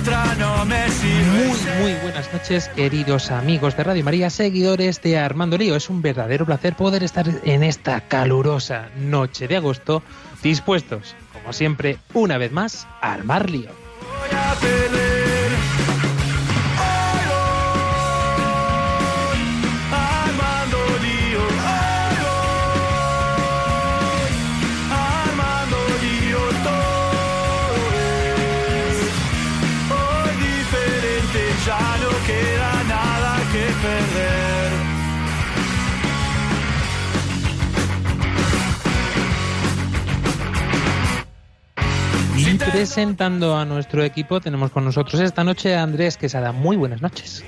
[0.00, 1.46] Otra no me sirve.
[1.46, 5.76] Muy, muy buenas noches, queridos amigos de Radio María, seguidores de Armando Lío.
[5.76, 10.02] Es un verdadero placer poder estar en esta calurosa noche de agosto,
[10.42, 13.68] dispuestos, como siempre, una vez más, a armar lío.
[14.00, 14.99] Voy a
[42.70, 46.52] presentando a nuestro equipo, tenemos con nosotros esta noche a Andrés Quesada.
[46.52, 47.44] Muy buenas noches.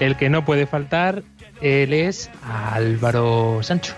[0.00, 1.22] El que no puede faltar,
[1.60, 3.94] él es Álvaro Sancho.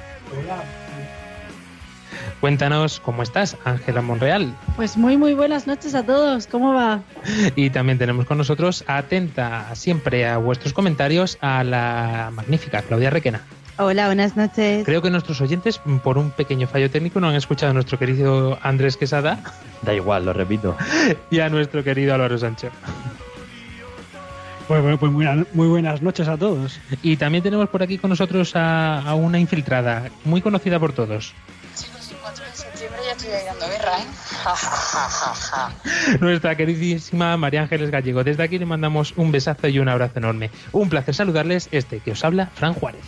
[2.40, 4.54] Cuéntanos cómo estás, Ángela Monreal.
[4.76, 7.02] Pues muy muy buenas noches a todos, ¿cómo va?
[7.56, 13.42] Y también tenemos con nosotros, atenta siempre a vuestros comentarios, a la magnífica Claudia Requena.
[13.80, 14.84] Hola, buenas noches.
[14.84, 18.58] Creo que nuestros oyentes, por un pequeño fallo técnico, no han escuchado a nuestro querido
[18.60, 19.38] Andrés Quesada
[19.82, 20.76] Da igual, lo repito.
[21.30, 22.70] y a nuestro querido Álvaro Sancho.
[24.66, 26.80] Pues, bueno, pues muy, muy buenas noches a todos.
[27.04, 31.32] Y también tenemos por aquí con nosotros a, a una infiltrada, muy conocida por todos.
[31.76, 34.06] Chicos, el 4 de septiembre ya estoy dando guerra, ¿eh?
[34.42, 36.18] Ja, ja, ja, ja, ja.
[36.20, 38.24] Nuestra queridísima María Ángeles Gallego.
[38.24, 40.50] Desde aquí le mandamos un besazo y un abrazo enorme.
[40.72, 43.04] Un placer saludarles, este que os habla, Fran Juárez.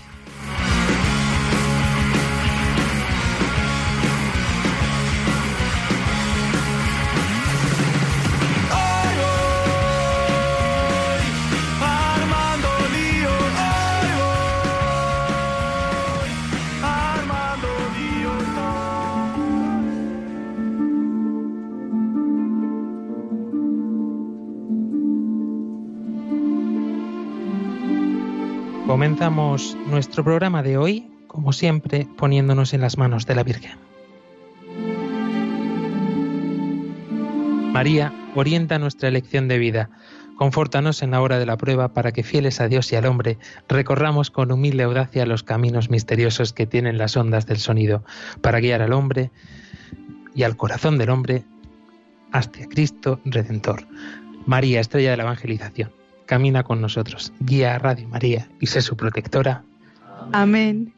[29.20, 33.72] Comenzamos nuestro programa de hoy, como siempre, poniéndonos en las manos de la Virgen.
[37.70, 39.90] María, orienta nuestra elección de vida.
[40.36, 43.36] Confórtanos en la hora de la prueba para que, fieles a Dios y al hombre,
[43.68, 48.02] recorramos con humilde audacia los caminos misteriosos que tienen las ondas del sonido,
[48.40, 49.30] para guiar al hombre
[50.34, 51.44] y al corazón del hombre
[52.32, 53.86] hacia Cristo Redentor.
[54.46, 55.92] María, estrella de la evangelización,
[56.30, 59.64] camina con nosotros, guía a Radio María y sé su protectora.
[60.30, 60.94] Amén.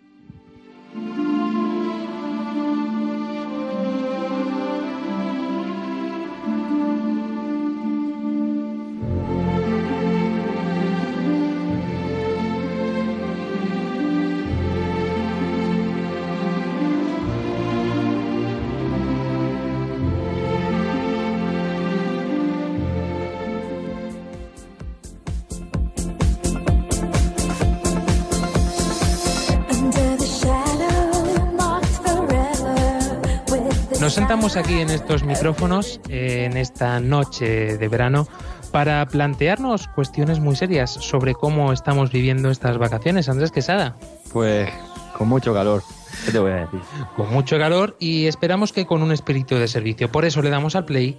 [34.13, 38.29] Nos sentamos aquí en estos micrófonos eh, en esta noche de verano
[38.71, 43.31] para plantearnos cuestiones muy serias sobre cómo estamos viviendo estas vacaciones.
[43.31, 43.97] Andrés Quesada,
[44.31, 44.69] Pues
[45.17, 45.83] con mucho calor.
[46.27, 46.81] ¿Qué te voy a decir?
[47.17, 50.13] con mucho calor y esperamos que con un espíritu de servicio.
[50.13, 51.19] Por eso le damos al play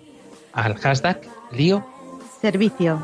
[0.54, 1.20] al hashtag
[1.52, 1.84] lío.
[2.42, 3.04] Servicio.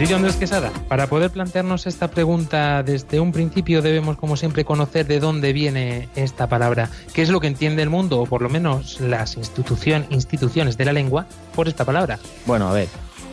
[0.00, 5.06] Querido Andrés Quesada, para poder plantearnos esta pregunta desde un principio debemos, como siempre, conocer
[5.06, 8.48] de dónde viene esta palabra, qué es lo que entiende el mundo, o por lo
[8.48, 12.18] menos las instituciones de la lengua, por esta palabra.
[12.46, 12.88] Bueno, a ver.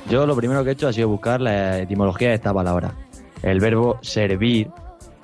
[0.09, 2.95] Yo lo primero que he hecho ha sido buscar la etimología de esta palabra.
[3.44, 4.69] El verbo servir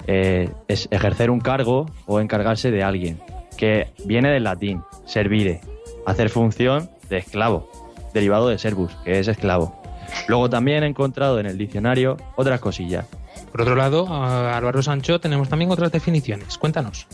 [0.07, 3.19] eh, es ejercer un cargo o encargarse de alguien,
[3.57, 5.59] que viene del latín, servire,
[6.05, 7.69] hacer función de esclavo,
[8.13, 9.82] derivado de servus, que es esclavo.
[10.27, 13.05] Luego también he encontrado en el diccionario otras cosillas.
[13.51, 16.57] Por otro lado, a Álvaro Sancho tenemos también otras definiciones.
[16.57, 17.07] Cuéntanos.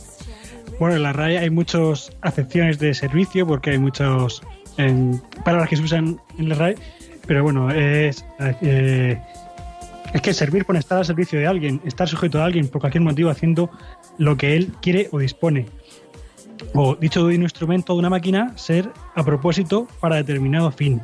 [0.79, 4.41] Bueno, en la RAE hay muchas acepciones de servicio porque hay muchas
[5.43, 6.75] palabras que se usan en la RAE,
[7.27, 9.21] pero bueno, es eh,
[10.13, 13.03] Es que servir pone estar al servicio de alguien, estar sujeto a alguien por cualquier
[13.03, 13.69] motivo haciendo
[14.17, 15.65] lo que él quiere o dispone.
[16.73, 21.01] O dicho de un instrumento o de una máquina, ser a propósito para determinado fin.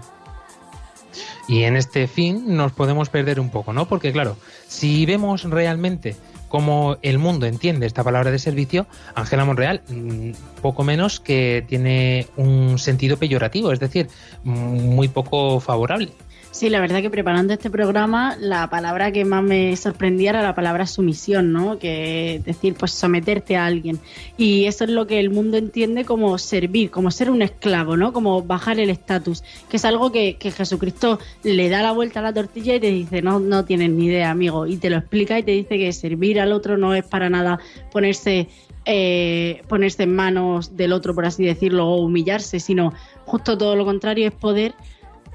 [1.48, 3.88] Y en este fin nos podemos perder un poco, ¿no?
[3.88, 4.38] Porque claro,
[4.68, 6.16] si vemos realmente
[6.48, 10.32] cómo el mundo entiende esta palabra de servicio, Ángela Monreal, mm,
[10.62, 14.08] poco menos que tiene un sentido peyorativo, es decir,
[14.44, 14.54] mm,
[14.96, 16.14] muy poco favorable.
[16.56, 20.56] Sí, la verdad que preparando este programa, la palabra que más me sorprendía era la
[20.56, 21.80] palabra sumisión, ¿no?
[21.80, 24.00] Que es decir, pues someterte a alguien.
[24.38, 28.14] Y eso es lo que el mundo entiende como servir, como ser un esclavo, ¿no?
[28.14, 32.24] Como bajar el estatus, que es algo que, que Jesucristo le da la vuelta a
[32.24, 34.66] la tortilla y te dice, no, no tienes ni idea, amigo.
[34.66, 37.60] Y te lo explica y te dice que servir al otro no es para nada
[37.92, 38.48] ponerse
[38.86, 42.94] eh, ponerse en manos del otro, por así decirlo, o humillarse, sino
[43.26, 44.74] justo todo lo contrario, es poder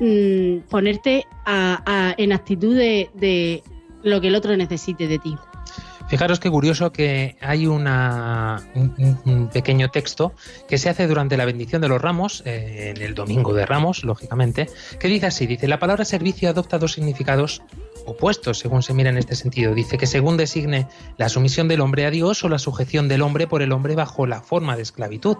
[0.00, 3.62] mm, ponerte a- en actitud de,
[4.02, 5.36] lo que el otro necesite de ti.
[6.08, 10.32] Fijaros qué curioso que hay una, un, un- un pequeño texto
[10.68, 14.02] que se hace durante la bendición de los ramos, eh, en el domingo de ramos,
[14.02, 14.68] lógicamente,
[14.98, 17.62] que dice así, dice, la palabra servicio adopta dos significados
[18.06, 19.72] opuestos según se mira en este sentido.
[19.72, 23.46] Dice que según designe la sumisión del hombre a Dios o la sujeción del hombre
[23.46, 25.36] por el hombre bajo la forma de esclavitud.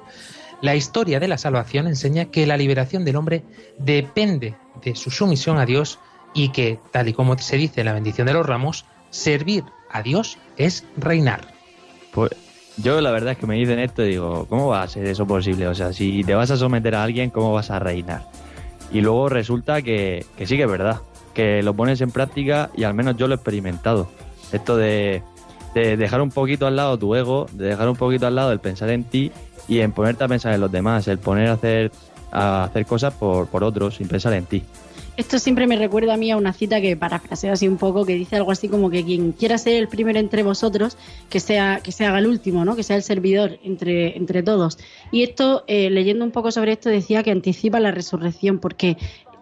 [0.61, 3.43] La historia de la salvación enseña que la liberación del hombre
[3.79, 5.99] depende de su sumisión a Dios
[6.35, 10.03] y que, tal y como se dice en la bendición de los ramos, servir a
[10.03, 11.55] Dios es reinar.
[12.13, 12.33] Pues
[12.77, 15.27] yo la verdad es que me dicen esto y digo, ¿cómo va a ser eso
[15.27, 15.67] posible?
[15.67, 18.29] O sea, si te vas a someter a alguien, ¿cómo vas a reinar?
[18.93, 21.01] Y luego resulta que, que sí que es verdad,
[21.35, 24.11] que lo pones en práctica y al menos yo lo he experimentado.
[24.53, 25.23] Esto de,
[25.75, 28.61] de dejar un poquito al lado tu ego, de dejar un poquito al lado el
[28.61, 29.31] pensar en ti
[29.69, 31.93] y en ponerte a pensar en los demás, el poner a hacer,
[32.33, 34.63] a hacer cosas por, por otros sin pensar en ti.
[35.21, 38.15] Esto siempre me recuerda a mí a una cita que parafraseo así un poco, que
[38.15, 40.97] dice algo así como que quien quiera ser el primero entre vosotros,
[41.29, 42.75] que sea, que se haga el último, ¿no?
[42.75, 44.79] Que sea el servidor entre, entre todos.
[45.13, 48.97] Y esto, eh, leyendo un poco sobre esto, decía que anticipa la resurrección, porque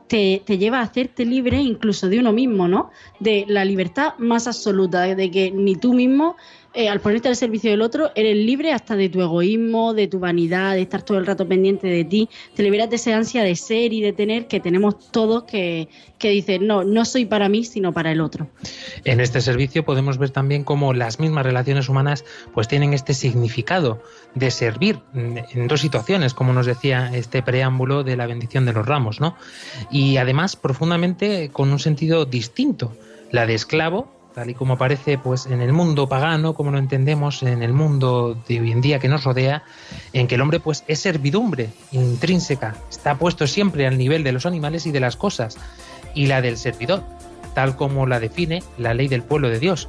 [0.08, 2.90] te, te lleva a hacerte libre incluso de uno mismo, ¿no?
[3.20, 6.36] De la libertad más absoluta, de que ni tú mismo,
[6.74, 10.18] eh, al ponerte al servicio del otro, eres libre hasta de tu egoísmo, de tu
[10.18, 13.56] vanidad, de estar todo el rato pendiente de ti, te liberas de esa ansia de
[13.56, 15.88] ser y de tener que tenemos todos que,
[16.18, 18.48] que dicen, no, no soy para mí, sino para el otro.
[19.04, 24.02] En este servicio podemos ver también cómo las mismas relaciones humanas pues tienen este significado
[24.34, 28.86] de servir en dos situaciones, como nos decía este preámbulo de la bendición de los
[28.86, 29.36] ramos, ¿no?
[29.90, 32.92] Y además profundamente con un sentido distinto,
[33.30, 37.42] la de esclavo tal y como aparece pues en el mundo pagano, como lo entendemos
[37.42, 39.64] en el mundo de hoy en día que nos rodea,
[40.12, 44.46] en que el hombre pues es servidumbre intrínseca, está puesto siempre al nivel de los
[44.46, 45.58] animales y de las cosas,
[46.14, 47.02] y la del servidor,
[47.52, 49.88] tal como la define la ley del pueblo de Dios.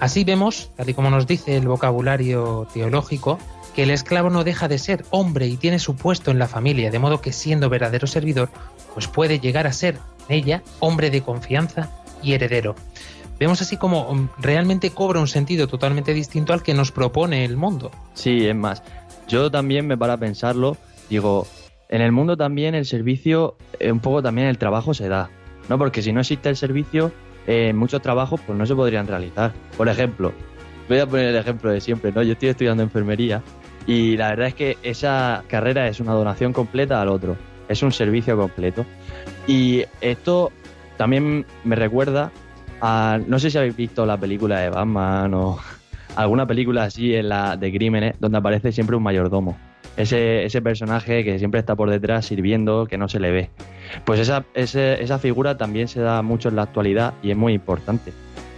[0.00, 3.38] Así vemos, tal y como nos dice el vocabulario teológico,
[3.76, 6.90] que el esclavo no deja de ser hombre y tiene su puesto en la familia,
[6.90, 8.50] de modo que siendo verdadero servidor,
[8.92, 11.90] pues puede llegar a ser en ella hombre de confianza
[12.24, 12.74] y heredero.
[13.38, 17.56] Vemos así como um, realmente cobra un sentido totalmente distinto al que nos propone el
[17.56, 17.90] mundo.
[18.14, 18.82] Sí, es más,
[19.28, 20.76] yo también me para pensarlo,
[21.08, 21.46] digo,
[21.88, 25.30] en el mundo también el servicio, eh, un poco también el trabajo se da,
[25.68, 25.78] ¿no?
[25.78, 27.12] Porque si no existe el servicio,
[27.46, 29.52] eh, muchos trabajos pues no se podrían realizar.
[29.76, 30.32] Por ejemplo,
[30.88, 32.22] voy a poner el ejemplo de siempre, ¿no?
[32.22, 33.42] Yo estoy estudiando enfermería
[33.86, 37.36] y la verdad es que esa carrera es una donación completa al otro,
[37.68, 38.84] es un servicio completo.
[39.46, 40.50] Y esto
[40.96, 42.32] también me recuerda
[42.80, 45.58] a, no sé si habéis visto la película de Batman o
[46.16, 49.56] alguna película así en la de crímenes donde aparece siempre un mayordomo.
[49.96, 53.50] Ese, ese personaje que siempre está por detrás sirviendo, que no se le ve.
[54.04, 58.12] Pues esa, esa figura también se da mucho en la actualidad y es muy importante.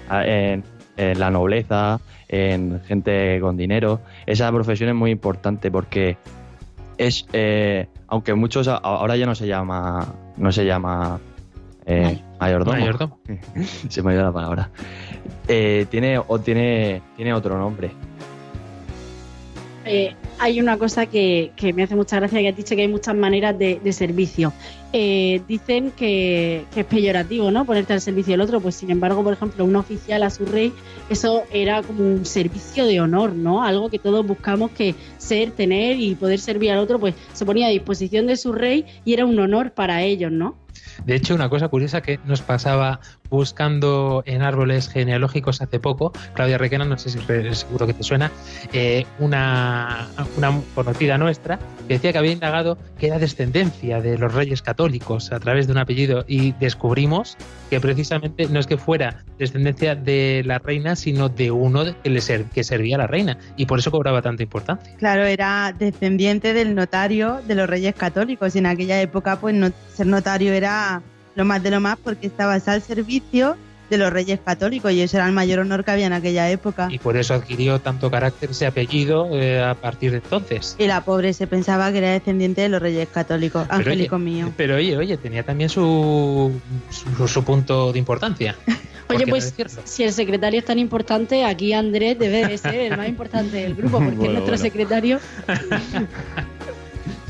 [0.08, 0.64] A- En,
[0.96, 1.98] la nobleza,
[2.28, 4.00] en gente con dinero.
[4.26, 6.18] Esa profesión es muy importante porque
[6.98, 10.04] es, eh, aunque muchos ahora ya no se llama,
[10.36, 11.18] no se llama
[11.90, 12.78] eh, mayordomo.
[12.78, 13.18] Mayordomo.
[13.88, 14.70] se me ha ido la palabra.
[15.48, 17.90] Eh, tiene, o tiene, tiene otro nombre.
[19.84, 22.88] Eh, hay una cosa que, que me hace mucha gracia que has dicho que hay
[22.88, 24.52] muchas maneras de, de servicio.
[24.92, 27.64] Eh, dicen que, que es peyorativo, ¿no?
[27.64, 28.60] Ponerte al servicio del otro.
[28.60, 30.72] Pues sin embargo, por ejemplo, un oficial a su rey,
[31.08, 33.64] eso era como un servicio de honor, ¿no?
[33.64, 37.66] Algo que todos buscamos que ser, tener y poder servir al otro, pues se ponía
[37.66, 40.56] a disposición de su rey y era un honor para ellos, ¿no?
[41.04, 46.58] De hecho, una cosa curiosa que nos pasaba buscando en árboles genealógicos hace poco, Claudia
[46.58, 47.18] Requena, no sé si
[47.54, 48.30] seguro que te suena,
[48.72, 54.34] eh, una, una conocida nuestra que decía que había indagado que era descendencia de los
[54.34, 57.36] reyes católicos a través de un apellido y descubrimos
[57.70, 62.20] que precisamente no es que fuera descendencia de la reina, sino de uno que, le
[62.20, 64.94] ser- que servía a la reina y por eso cobraba tanta importancia.
[64.98, 69.54] Claro, era descendiente del notario de los reyes católicos y en aquella época pues
[69.94, 71.02] ser notario era
[71.34, 73.56] lo más de lo más porque estabas al servicio
[73.90, 76.88] de los reyes católicos y eso era el mayor honor que había en aquella época.
[76.90, 80.76] Y por eso adquirió tanto carácter ese apellido eh, a partir de entonces.
[80.78, 83.66] Y la pobre se pensaba que era descendiente de los reyes católicos.
[83.68, 84.52] Pero Angélico oye, mío.
[84.56, 86.52] Pero oye, oye, tenía también su,
[86.90, 88.54] su, su punto de importancia.
[89.08, 89.52] ¿Por Oye, no pues
[89.84, 93.74] si el secretario es tan importante, aquí Andrés debe de ser el más importante del
[93.74, 94.62] grupo, porque Bueno, es nuestro bueno.
[94.62, 95.18] secretario.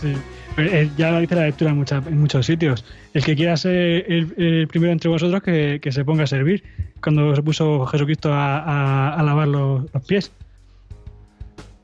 [0.03, 0.17] Sí.
[0.57, 2.85] Eh, Ya lo dice la lectura en, mucha- en muchos sitios.
[3.15, 6.63] El que quiera ser el, el primero entre vosotros, que, que se ponga a servir.
[7.03, 10.31] Cuando se puso Jesucristo a, a- a lavar los, los pies.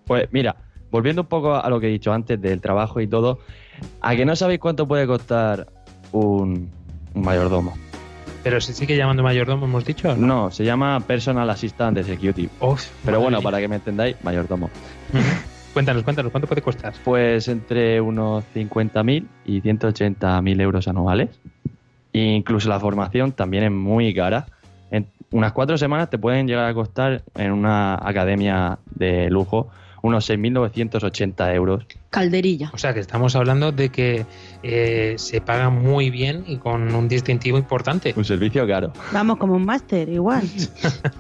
[0.07, 0.57] Pues mira,
[0.91, 3.41] volviendo un poco a lo que he dicho antes del trabajo y todo,
[4.01, 5.67] ¿a que no sabéis cuánto puede costar
[6.13, 6.71] un,
[7.15, 7.75] un mayordomo?
[8.45, 10.11] Pero se sigue llamando mayordomo, hemos dicho.
[10.13, 10.27] ¿o no?
[10.27, 12.49] No, se llama Personal Assistant Executive.
[12.61, 14.71] Uf, Pero bueno, para que me entendáis, mayordomo.
[15.77, 16.95] Cuéntanos, cuéntanos, ¿cuánto puede costar?
[17.05, 21.29] Pues entre unos 50.000 y 180.000 euros anuales.
[22.15, 24.47] E incluso la formación también es muy cara.
[24.91, 29.69] En unas cuatro semanas te pueden llegar a costar en una academia de lujo
[30.01, 31.85] unos 6.980 euros.
[32.09, 32.71] Calderilla.
[32.73, 34.25] O sea que estamos hablando de que
[34.63, 38.15] eh, se paga muy bien y con un distintivo importante.
[38.17, 38.95] Un servicio caro.
[39.13, 40.49] Vamos, como un máster, igual.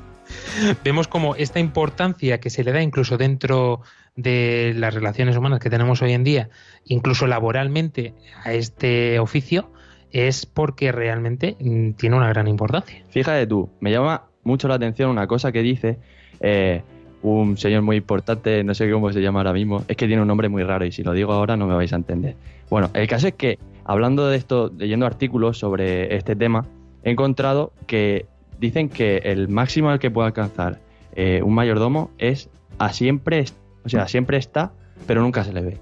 [0.82, 3.82] Vemos como esta importancia que se le da incluso dentro
[4.16, 6.48] de las relaciones humanas que tenemos hoy en día,
[6.84, 9.70] incluso laboralmente a este oficio,
[10.10, 13.04] es porque realmente mm, tiene una gran importancia.
[13.10, 15.98] Fíjate tú, me llama mucho la atención una cosa que dice
[16.40, 16.82] eh,
[17.22, 20.28] un señor muy importante, no sé cómo se llama ahora mismo, es que tiene un
[20.28, 22.36] nombre muy raro y si lo digo ahora no me vais a entender.
[22.70, 26.64] Bueno, el caso es que hablando de esto, leyendo artículos sobre este tema,
[27.02, 28.26] he encontrado que
[28.58, 30.78] dicen que el máximo al que puede alcanzar
[31.14, 33.56] eh, un mayordomo es a siempre, est-
[33.86, 34.72] o sea, siempre está,
[35.06, 35.78] pero nunca se le ve.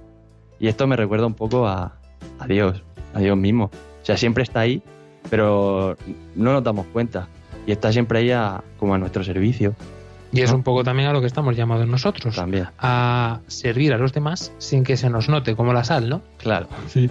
[0.61, 1.99] Y esto me recuerda un poco a,
[2.39, 2.83] a Dios,
[3.15, 3.65] a Dios mismo.
[4.03, 4.83] O sea, siempre está ahí,
[5.31, 5.97] pero
[6.37, 7.29] no nos damos cuenta.
[7.67, 9.75] Y está siempre ahí a- como a nuestro servicio
[10.33, 12.67] Y es un poco también a lo que estamos llamados nosotros, también.
[12.79, 16.21] a servir a los demás sin que se nos note, como la sal, ¿no?
[16.39, 16.67] Claro.
[16.89, 17.09] Sí.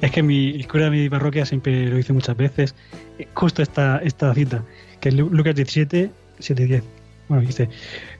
[0.00, 2.74] Es que mi, el cura de mi parroquia siempre lo dice muchas veces.
[3.34, 4.62] Justo esta, esta cita,
[5.00, 6.84] que es Lu- Lucas 17, 7 y 10.
[7.28, 7.68] Bueno, dice: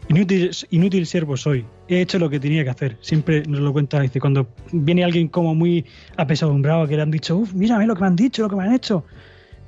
[0.08, 1.64] inútil, inútil siervo soy.
[1.88, 2.96] He hecho lo que tenía que hacer.
[3.00, 4.00] Siempre nos lo cuenta.
[4.00, 5.84] Dice: Cuando viene alguien como muy
[6.16, 8.64] apesadumbrado, que le han dicho, uff, mírame lo que me han dicho, lo que me
[8.64, 9.04] han hecho.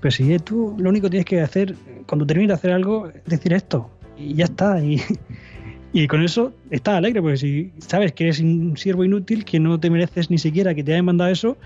[0.00, 1.74] Pero si tú lo único que tienes que hacer,
[2.06, 3.90] cuando termines de hacer algo, es decir esto.
[4.16, 4.82] Y ya está.
[4.82, 5.02] Y,
[5.92, 9.78] y con eso estás alegre, porque si sabes que eres un siervo inútil, que no
[9.80, 11.56] te mereces ni siquiera que te hayan mandado eso,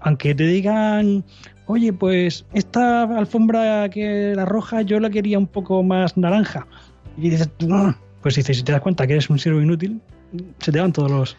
[0.00, 1.24] aunque te digan,
[1.66, 6.66] oye, pues esta alfombra que la roja yo la quería un poco más naranja.
[7.16, 7.94] Y dices, "No".
[8.22, 10.00] Pues dices, si te das cuenta que eres un siervo inútil,
[10.60, 11.36] se te van todos los...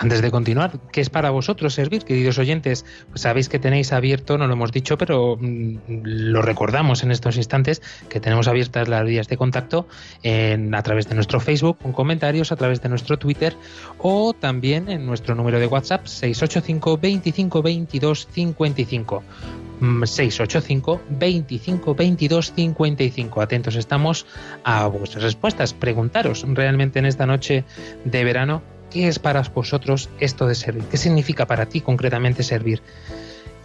[0.00, 2.86] Antes de continuar, ¿qué es para vosotros servir, queridos oyentes?
[3.08, 7.36] Pues sabéis que tenéis abierto, no lo hemos dicho, pero mm, lo recordamos en estos
[7.36, 9.88] instantes, que tenemos abiertas las vías de contacto
[10.24, 13.56] a través de nuestro Facebook, con comentarios, a través de nuestro Twitter
[13.98, 19.24] o también en nuestro número de WhatsApp 685 25 22 55.
[19.80, 23.40] Mm, 685 25 22 55.
[23.40, 24.26] Atentos estamos
[24.64, 25.72] a vuestras respuestas.
[25.74, 27.64] Preguntaros realmente en esta noche
[28.04, 30.84] de verano ¿Qué es para vosotros esto de servir?
[30.84, 32.80] ¿Qué significa para ti concretamente servir?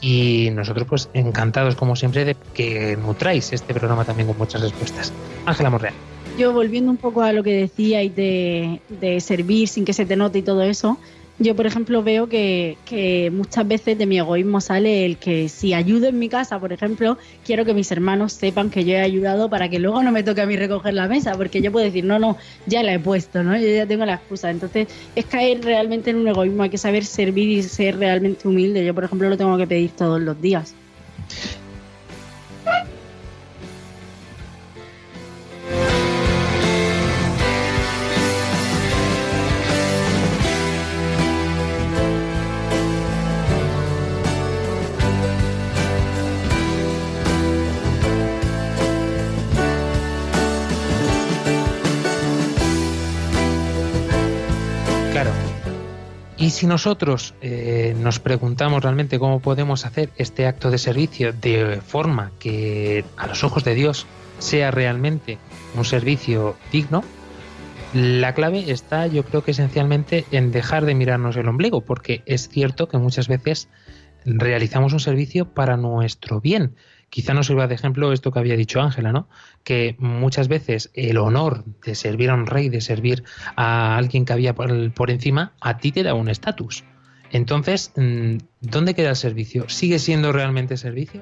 [0.02, 5.14] Y nosotros, pues, encantados, como siempre, de que nutráis este programa también con muchas respuestas.
[5.46, 5.94] Ángela Morreal.
[6.38, 10.18] Yo volviendo un poco a lo que decíais de, de servir sin que se te
[10.18, 10.98] note y todo eso,
[11.40, 15.74] yo por ejemplo veo que, que muchas veces de mi egoísmo sale el que si
[15.74, 19.50] ayudo en mi casa, por ejemplo, quiero que mis hermanos sepan que yo he ayudado
[19.50, 22.06] para que luego no me toque a mí recoger la mesa, porque yo puedo decir,
[22.06, 22.38] no, no,
[22.68, 23.58] ya la he puesto, ¿no?
[23.58, 24.52] Yo ya tengo la excusa.
[24.52, 28.86] Entonces es caer realmente en un egoísmo, hay que saber servir y ser realmente humilde.
[28.86, 30.76] Yo por ejemplo lo tengo que pedir todos los días.
[56.44, 61.80] Y si nosotros eh, nos preguntamos realmente cómo podemos hacer este acto de servicio de
[61.80, 64.06] forma que a los ojos de Dios
[64.40, 65.38] sea realmente
[65.74, 67.02] un servicio digno,
[67.94, 72.50] la clave está yo creo que esencialmente en dejar de mirarnos el ombligo, porque es
[72.50, 73.70] cierto que muchas veces
[74.26, 76.76] realizamos un servicio para nuestro bien.
[77.14, 79.28] Quizá nos sirva de ejemplo esto que había dicho Ángela, ¿no?
[79.64, 83.24] Que muchas veces el honor de servir a un rey, de servir
[83.56, 86.84] a alguien que había por, encima, a ti te da un estatus.
[87.32, 89.70] Entonces, mm, ¿dónde queda el servicio?
[89.70, 91.22] ¿Sigue siendo realmente servicio?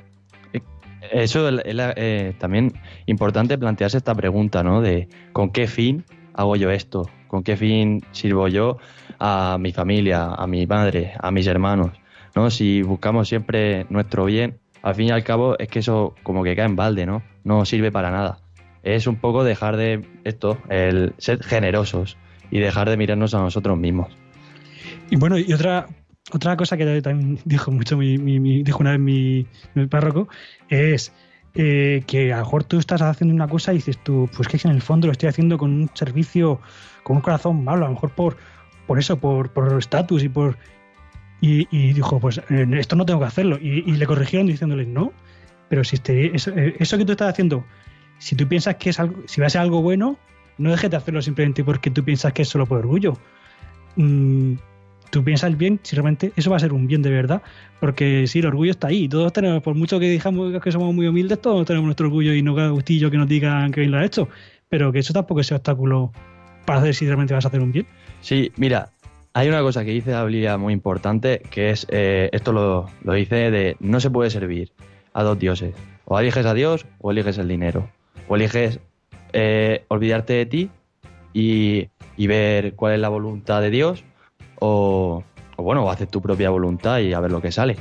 [1.11, 2.71] Eso es eh, también
[3.05, 4.79] importante plantearse esta pregunta, ¿no?
[4.79, 7.09] De ¿con qué fin hago yo esto?
[7.27, 8.77] ¿Con qué fin sirvo yo
[9.19, 11.91] a mi familia, a mi madre, a mis hermanos?
[12.33, 12.49] ¿No?
[12.49, 16.55] Si buscamos siempre nuestro bien, al fin y al cabo es que eso como que
[16.55, 17.21] cae en balde, ¿no?
[17.43, 18.39] No sirve para nada.
[18.83, 22.17] Es un poco dejar de esto, el ser generosos
[22.49, 24.15] y dejar de mirarnos a nosotros mismos.
[25.09, 25.87] Y bueno, y otra,
[26.33, 29.45] otra cosa que también dijo mucho mi, mi- dijo una vez mi,
[29.89, 30.27] párroco
[30.69, 31.13] es
[31.53, 34.57] eh, que a lo mejor tú estás haciendo una cosa y dices tú, pues que
[34.67, 36.59] en el fondo lo estoy haciendo con un servicio,
[37.03, 38.37] con un corazón malo, a lo mejor por,
[38.87, 40.57] por eso, por por estatus y por...
[41.41, 43.57] Y, y dijo, pues eh, esto no tengo que hacerlo.
[43.59, 45.11] Y, le corrigieron diciéndole, no,
[45.69, 47.65] pero si este, eso, eh, eso que tú estás haciendo,
[48.19, 50.17] si tú piensas que es algo, si va a ser algo bueno,
[50.59, 53.17] no dejes de hacerlo simplemente porque tú piensas que es solo por orgullo.
[53.95, 54.53] Mm,
[55.09, 57.41] tú piensas bien si realmente eso va a ser un bien de verdad,
[57.79, 59.07] porque sí, el orgullo está ahí.
[59.09, 62.41] Todos tenemos, por mucho que digamos que somos muy humildes, todos tenemos nuestro orgullo y
[62.41, 64.29] no cada gustillo que nos digan que bien lo ha hecho,
[64.69, 66.11] pero que eso tampoco es obstáculo
[66.65, 67.85] para hacer si realmente vas a hacer un bien.
[68.21, 68.91] Sí, mira,
[69.33, 73.51] hay una cosa que dice Biblia muy importante, que es, eh, esto lo, lo dice
[73.51, 74.71] de, no se puede servir
[75.13, 75.73] a dos dioses.
[76.05, 77.89] O eliges a Dios o eliges el dinero.
[78.27, 78.79] O eliges
[79.33, 80.69] eh, olvidarte de ti
[81.33, 84.03] y, y ver cuál es la voluntad de Dios.
[84.59, 85.23] O,
[85.55, 87.77] o bueno, o haces tu propia voluntad y a ver lo que sale.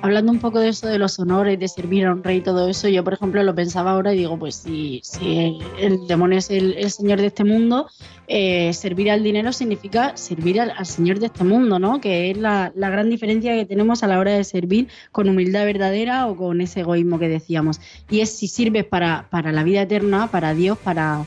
[0.00, 2.68] Hablando un poco de eso de los honores, de servir a un rey y todo
[2.68, 6.90] eso, yo por ejemplo lo pensaba ahora y digo, pues si, el, demonio es el,
[6.90, 7.86] señor de este mundo,
[8.26, 12.00] eh, servir al dinero significa servir al, señor de este mundo, ¿no?
[12.00, 15.64] Que es la, la gran diferencia que tenemos a la hora de servir con humildad
[15.64, 17.80] verdadera o con ese egoísmo que decíamos.
[18.10, 21.24] Y es si sirves para, para la vida eterna, para Dios, para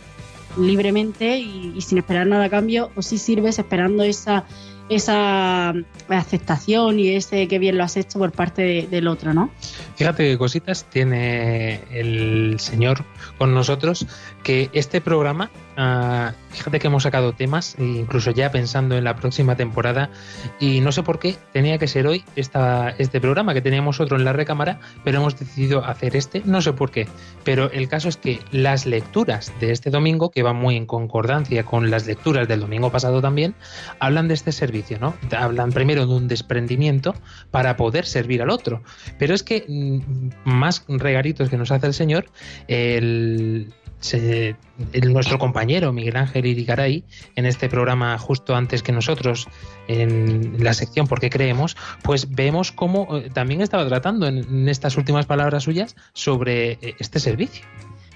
[0.57, 4.45] libremente y, y sin esperar nada a cambio, o si sirves esperando esa
[4.89, 5.73] esa
[6.09, 9.49] aceptación y ese que bien lo has hecho por parte de- del otro, ¿no?
[9.95, 13.03] Fíjate qué cositas tiene el Señor
[13.37, 14.05] con nosotros,
[14.43, 19.15] que este programa, ah, fíjate que hemos sacado temas, e incluso ya pensando en la
[19.15, 20.09] próxima temporada,
[20.59, 24.17] y no sé por qué tenía que ser hoy esta, este programa, que teníamos otro
[24.17, 27.07] en la recámara, pero hemos decidido hacer este, no sé por qué,
[27.43, 31.63] pero el caso es que las lecturas de este domingo, que van muy en concordancia
[31.65, 33.55] con las lecturas del domingo pasado también,
[33.99, 35.15] hablan de este servicio, ¿no?
[35.35, 37.15] Hablan primero de un desprendimiento
[37.51, 38.81] para poder servir al otro.
[39.17, 42.25] Pero es que mm, más regalitos que nos hace el Señor,
[42.67, 43.73] el,
[44.13, 44.55] el-
[45.13, 47.03] nuestro compañero Miguel Ángel Irigaray,
[47.35, 49.47] en este programa justo antes que nosotros,
[49.87, 54.69] en la sección Por qué creemos, pues vemos cómo eh, también estaba tratando en, en
[54.69, 57.65] estas últimas palabras suyas sobre eh, este servicio.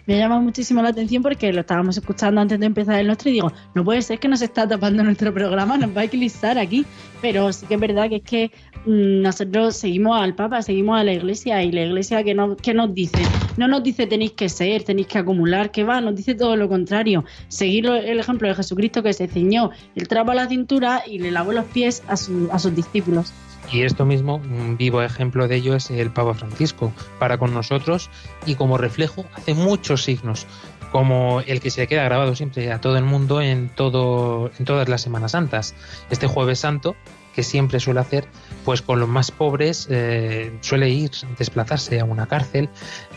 [0.10, 3.34] Me llama muchísimo la atención porque lo estábamos escuchando antes de empezar el nuestro y
[3.34, 6.84] digo, no puede ser que nos está tapando nuestro programa, nos va a eclipsar aquí.
[7.22, 8.52] Pero sí que es verdad que es que
[8.88, 12.74] mm, nosotros seguimos al Papa, seguimos a la Iglesia y la Iglesia que, no, que
[12.74, 13.22] nos dice,
[13.58, 16.68] no nos dice tenéis que ser, tenéis que acumular, que va, nos dice todo lo
[16.68, 17.24] contrario.
[17.48, 21.30] Seguir el ejemplo de Jesucristo que se ciñó el trapo a la cintura y le
[21.30, 23.32] lavó los pies a, su- a sus discípulos.
[23.72, 28.10] Y esto mismo, un vivo ejemplo de ello es el Papa Francisco, para con nosotros
[28.46, 30.48] y como reflejo hace muchos signos,
[30.92, 34.90] como el que se queda grabado siempre a todo el mundo en, todo, en todas
[34.90, 35.76] las Semanas Santas.
[36.10, 36.96] Este jueves santo,
[37.36, 38.28] que siempre suele hacer,
[38.66, 42.70] pues con los más pobres, eh, suele ir, desplazarse a una cárcel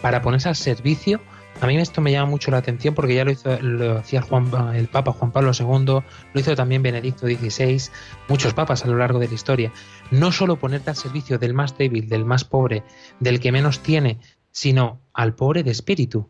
[0.02, 1.20] para ponerse al servicio.
[1.62, 4.51] A mí esto me llama mucho la atención porque ya lo hizo lo hacía Juan,
[4.75, 6.03] el Papa Juan Pablo II,
[6.35, 7.81] lo hizo también Benedicto XVI,
[8.27, 9.72] muchos papas a lo largo de la historia.
[10.11, 12.83] No solo ponerte al servicio del más débil, del más pobre,
[13.20, 14.18] del que menos tiene,
[14.51, 16.29] sino al pobre de espíritu,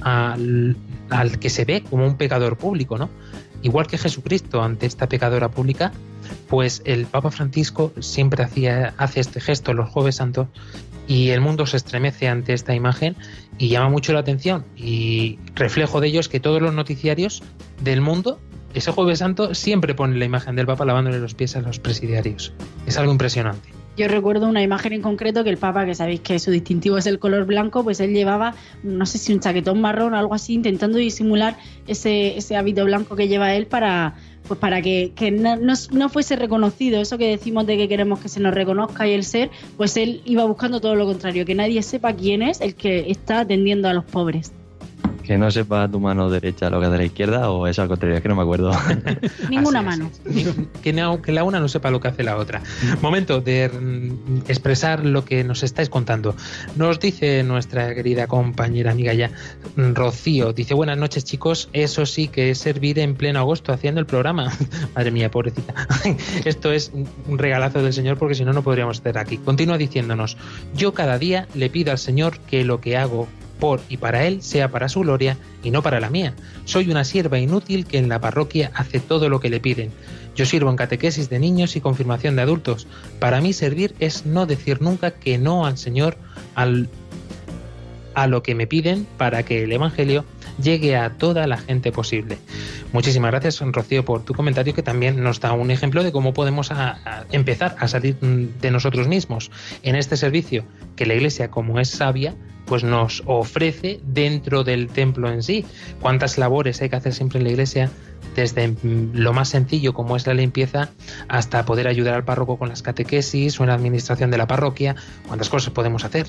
[0.00, 0.76] al,
[1.10, 3.10] al que se ve como un pecador público, ¿no?
[3.62, 5.92] Igual que Jesucristo ante esta pecadora pública,
[6.48, 10.48] pues el Papa Francisco siempre hacía, hace este gesto los jueves santos
[11.06, 13.16] y el mundo se estremece ante esta imagen
[13.58, 14.64] y llama mucho la atención.
[14.76, 17.42] Y reflejo de ello es que todos los noticiarios
[17.80, 18.40] del mundo,
[18.74, 22.52] ese jueves santo, siempre ponen la imagen del Papa lavándole los pies a los presidiarios.
[22.86, 23.81] Es algo impresionante.
[23.94, 27.04] Yo recuerdo una imagen en concreto que el Papa, que sabéis que su distintivo es
[27.06, 30.54] el color blanco, pues él llevaba, no sé si un chaquetón marrón o algo así,
[30.54, 34.14] intentando disimular ese, ese hábito blanco que lleva él para,
[34.48, 37.02] pues para que, que no, no- no fuese reconocido.
[37.02, 40.22] Eso que decimos de que queremos que se nos reconozca y el ser, pues él
[40.24, 43.92] iba buscando todo lo contrario, que nadie sepa quién es el que está atendiendo a
[43.92, 44.52] los pobres.
[45.22, 48.16] Que no sepa tu mano derecha lo que de la izquierda o es al contrario,
[48.16, 48.72] es que no me acuerdo.
[49.50, 50.10] Ninguna Así mano.
[50.82, 52.62] que, no- que la una no sepa lo que hace la otra.
[53.00, 56.34] Momento de mm, expresar lo que nos estáis contando.
[56.76, 59.30] Nos dice nuestra querida compañera amiga ya,
[59.76, 64.06] Rocío, dice buenas noches chicos, eso sí que es servir en pleno agosto haciendo el
[64.06, 64.52] programa.
[64.94, 65.74] Madre mía, pobrecita.
[66.44, 66.92] Esto es
[67.26, 69.38] un regalazo del Señor porque si no, no podríamos estar aquí.
[69.38, 70.36] Continúa diciéndonos,
[70.74, 73.28] yo cada día le pido al Señor que lo que hago
[73.62, 76.34] por y para Él sea para su gloria y no para la mía.
[76.64, 79.92] Soy una sierva inútil que en la parroquia hace todo lo que le piden.
[80.34, 82.88] Yo sirvo en catequesis de niños y confirmación de adultos.
[83.20, 86.16] Para mí servir es no decir nunca que no al Señor,
[86.56, 86.88] al,
[88.14, 90.24] a lo que me piden para que el Evangelio
[90.62, 92.38] llegue a toda la gente posible.
[92.92, 96.70] Muchísimas gracias, Rocío, por tu comentario que también nos da un ejemplo de cómo podemos
[97.30, 99.50] empezar a salir de nosotros mismos
[99.82, 100.64] en este servicio
[100.96, 102.34] que la Iglesia, como es sabia,
[102.66, 105.64] pues nos ofrece dentro del templo en sí.
[106.00, 107.90] Cuántas labores hay que hacer siempre en la Iglesia,
[108.34, 110.90] desde lo más sencillo como es la limpieza
[111.28, 114.96] hasta poder ayudar al párroco con las catequesis o en la administración de la parroquia.
[115.26, 116.26] ¿Cuántas cosas podemos hacer?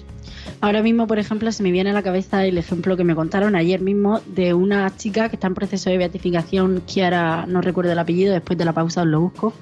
[0.62, 3.56] Ahora mismo, por ejemplo, se me viene a la cabeza el ejemplo que me contaron
[3.56, 8.00] ayer mismo de una chica que está en proceso de beatificación, Kiara, no recuerdo el
[8.00, 9.54] apellido, después de la pausa os lo busco.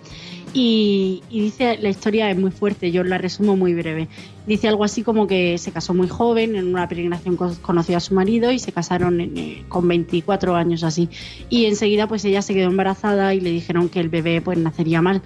[0.54, 4.10] Y, dice, la historia es muy fuerte, yo la resumo muy breve.
[4.46, 8.02] Dice algo así como que se casó muy joven, en una peregrinación co- conoció a
[8.02, 11.08] su marido y se casaron en, eh, con 24 años así.
[11.50, 15.02] Y enseguida pues ella se quedó embarazada y le dijeron que el bebé pues nacería
[15.02, 15.22] mal.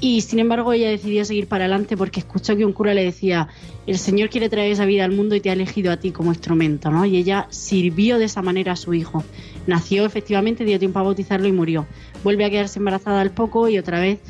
[0.00, 3.48] Y sin embargo ella decidió seguir para adelante porque escuchó que un cura le decía,
[3.88, 6.30] el Señor quiere traer esa vida al mundo y te ha elegido a ti como
[6.30, 7.04] instrumento, ¿no?
[7.04, 9.24] Y ella sirvió de esa manera a su hijo.
[9.66, 11.84] Nació efectivamente, dio tiempo a bautizarlo y murió.
[12.22, 14.20] Vuelve a quedarse embarazada al poco y otra vez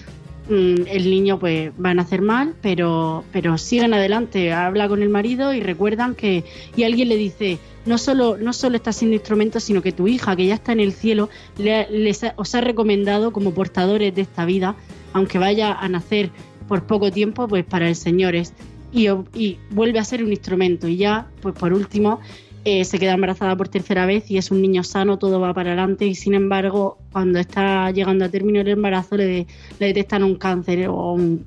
[0.49, 5.53] el niño pues va a nacer mal, pero, pero siguen adelante, habla con el marido
[5.53, 6.45] y recuerdan que,
[6.77, 10.37] y alguien le dice, no solo, no solo está siendo instrumento, sino que tu hija,
[10.37, 14.23] que ya está en el cielo, le- les ha- os ha recomendado como portadores de
[14.23, 14.75] esta vida,
[15.13, 16.31] aunque vaya a nacer
[16.67, 18.53] por poco tiempo, pues para el Señor es.
[18.91, 20.89] Y, y vuelve a ser un instrumento.
[20.89, 22.21] Y ya, pues por último,
[22.65, 25.71] eh, se queda embarazada por tercera vez y es un niño sano, todo va para
[25.71, 26.07] adelante.
[26.07, 29.47] Y sin embargo, cuando está llegando a término el embarazo, le,
[29.79, 31.47] detectan un cáncer o un,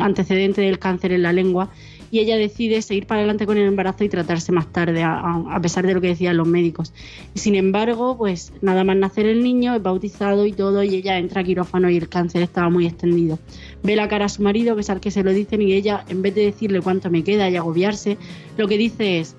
[0.00, 1.70] antecedente del cáncer en la lengua.
[2.10, 5.86] Y ella decide seguir para adelante con el embarazo y tratarse más tarde, a pesar
[5.86, 6.92] de lo que decían los médicos.
[7.34, 11.16] Y sin embargo, pues nada más nacer el niño, es bautizado y todo, y ella
[11.16, 13.38] entra a quirófano y el cáncer estaba muy extendido.
[13.82, 16.20] Ve la cara a su marido, a pesar que se lo dicen, y ella, en
[16.20, 18.18] vez de decirle cuánto me queda y agobiarse,
[18.58, 19.34] lo que dice es,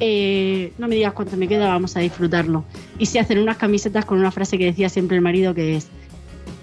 [0.00, 2.64] eh, no me digas cuánto me queda, vamos a disfrutarlo.
[2.98, 5.88] Y se hacen unas camisetas con una frase que decía siempre el marido, que es,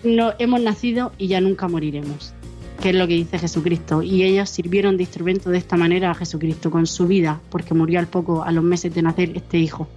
[0.03, 2.33] no, hemos nacido y ya nunca moriremos,
[2.81, 4.01] que es lo que dice Jesucristo.
[4.01, 7.99] Y ellos sirvieron de instrumento de esta manera a Jesucristo con su vida, porque murió
[7.99, 9.87] al poco, a los meses de nacer, este hijo.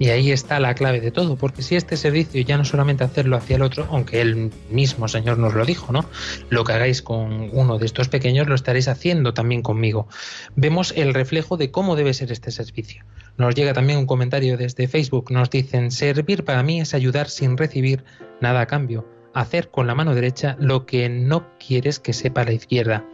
[0.00, 3.36] Y ahí está la clave de todo, porque si este servicio ya no solamente hacerlo
[3.36, 6.06] hacia el otro, aunque el mismo Señor nos lo dijo, ¿no?
[6.48, 10.08] Lo que hagáis con uno de estos pequeños lo estaréis haciendo también conmigo.
[10.56, 13.04] Vemos el reflejo de cómo debe ser este servicio.
[13.36, 17.58] Nos llega también un comentario desde Facebook, nos dicen, servir para mí es ayudar sin
[17.58, 18.02] recibir
[18.40, 22.52] nada a cambio, hacer con la mano derecha lo que no quieres que sepa la
[22.52, 23.04] izquierda.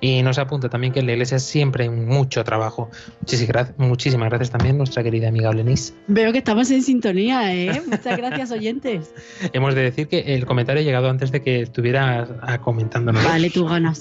[0.00, 2.90] Y nos apunta también que en la iglesia siempre hay mucho trabajo.
[3.20, 5.94] Muchísimas gracias, muchísimas gracias también nuestra querida amiga Olenis.
[6.06, 7.82] Veo que estamos en sintonía, ¿eh?
[7.86, 9.14] Muchas gracias, oyentes.
[9.52, 13.24] Hemos de decir que el comentario ha llegado antes de que estuvieras ah, comentándonos.
[13.24, 14.00] Vale, tú ganas.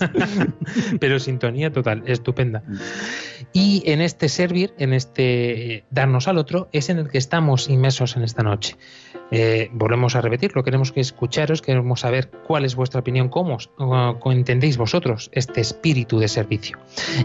[0.99, 2.63] Pero sintonía total, estupenda.
[3.53, 8.17] Y en este servir, en este darnos al otro, es en el que estamos inmersos
[8.17, 8.75] en esta noche.
[9.31, 14.31] Eh, volvemos a repetirlo, queremos que escucharos, queremos saber cuál es vuestra opinión, cómo, cómo
[14.31, 16.77] entendéis vosotros este espíritu de servicio.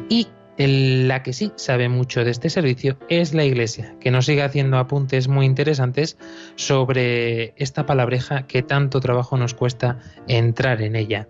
[0.08, 0.28] Y
[0.66, 4.76] la que sí sabe mucho de este servicio es la Iglesia, que nos sigue haciendo
[4.76, 6.18] apuntes muy interesantes
[6.56, 11.28] sobre esta palabreja que tanto trabajo nos cuesta entrar en ella.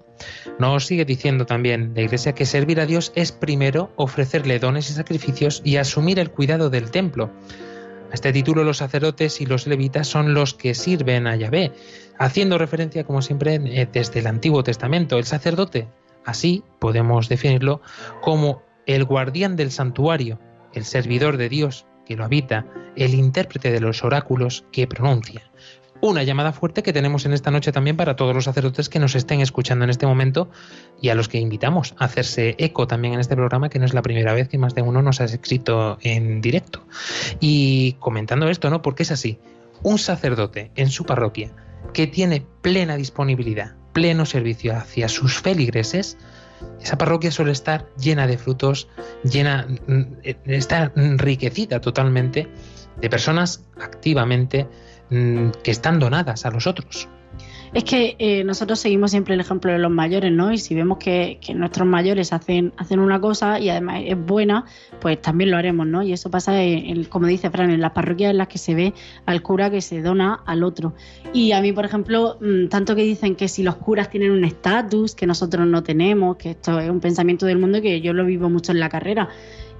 [0.58, 4.94] Nos sigue diciendo también la Iglesia que servir a Dios es primero ofrecerle dones y
[4.94, 7.30] sacrificios y asumir el cuidado del templo.
[8.10, 11.72] A este título los sacerdotes y los levitas son los que sirven a Yahvé,
[12.18, 15.16] haciendo referencia, como siempre, eh, desde el Antiguo Testamento.
[15.16, 15.86] El sacerdote,
[16.24, 17.82] así podemos definirlo,
[18.20, 20.40] como el guardián del santuario,
[20.74, 25.49] el servidor de Dios que lo habita, el intérprete de los oráculos que pronuncia.
[26.00, 29.14] Una llamada fuerte que tenemos en esta noche también para todos los sacerdotes que nos
[29.14, 30.50] estén escuchando en este momento
[31.00, 33.94] y a los que invitamos a hacerse eco también en este programa, que no es
[33.94, 36.84] la primera vez que más de uno nos ha escrito en directo.
[37.40, 38.82] Y comentando esto, ¿no?
[38.82, 39.38] Porque es así.
[39.82, 41.52] Un sacerdote en su parroquia
[41.92, 46.16] que tiene plena disponibilidad, pleno servicio hacia sus feligreses,
[46.82, 48.88] esa parroquia suele estar llena de frutos,
[49.24, 50.02] llena, mm,
[50.44, 52.48] está enriquecida totalmente
[53.00, 54.66] de personas activamente
[55.10, 57.08] mm, que están donadas a los otros.
[57.72, 60.52] Es que eh, nosotros seguimos siempre el ejemplo de los mayores, ¿no?
[60.52, 64.64] Y si vemos que, nuestros mayores hacen, una cosa y además es buena,
[65.00, 66.02] pues también lo haremos, ¿no?
[66.02, 68.92] Y eso pasa, en, como dice Fran, en las parroquias en las que se ve
[69.24, 70.94] al cura que se dona al otro.
[71.32, 74.44] Y a mí, por ejemplo, mm, tanto que dicen que si los curas tienen un
[74.44, 78.24] estatus que nosotros no tenemos, que esto es un pensamiento del mundo que yo lo
[78.24, 79.28] vivo mucho en la carrera.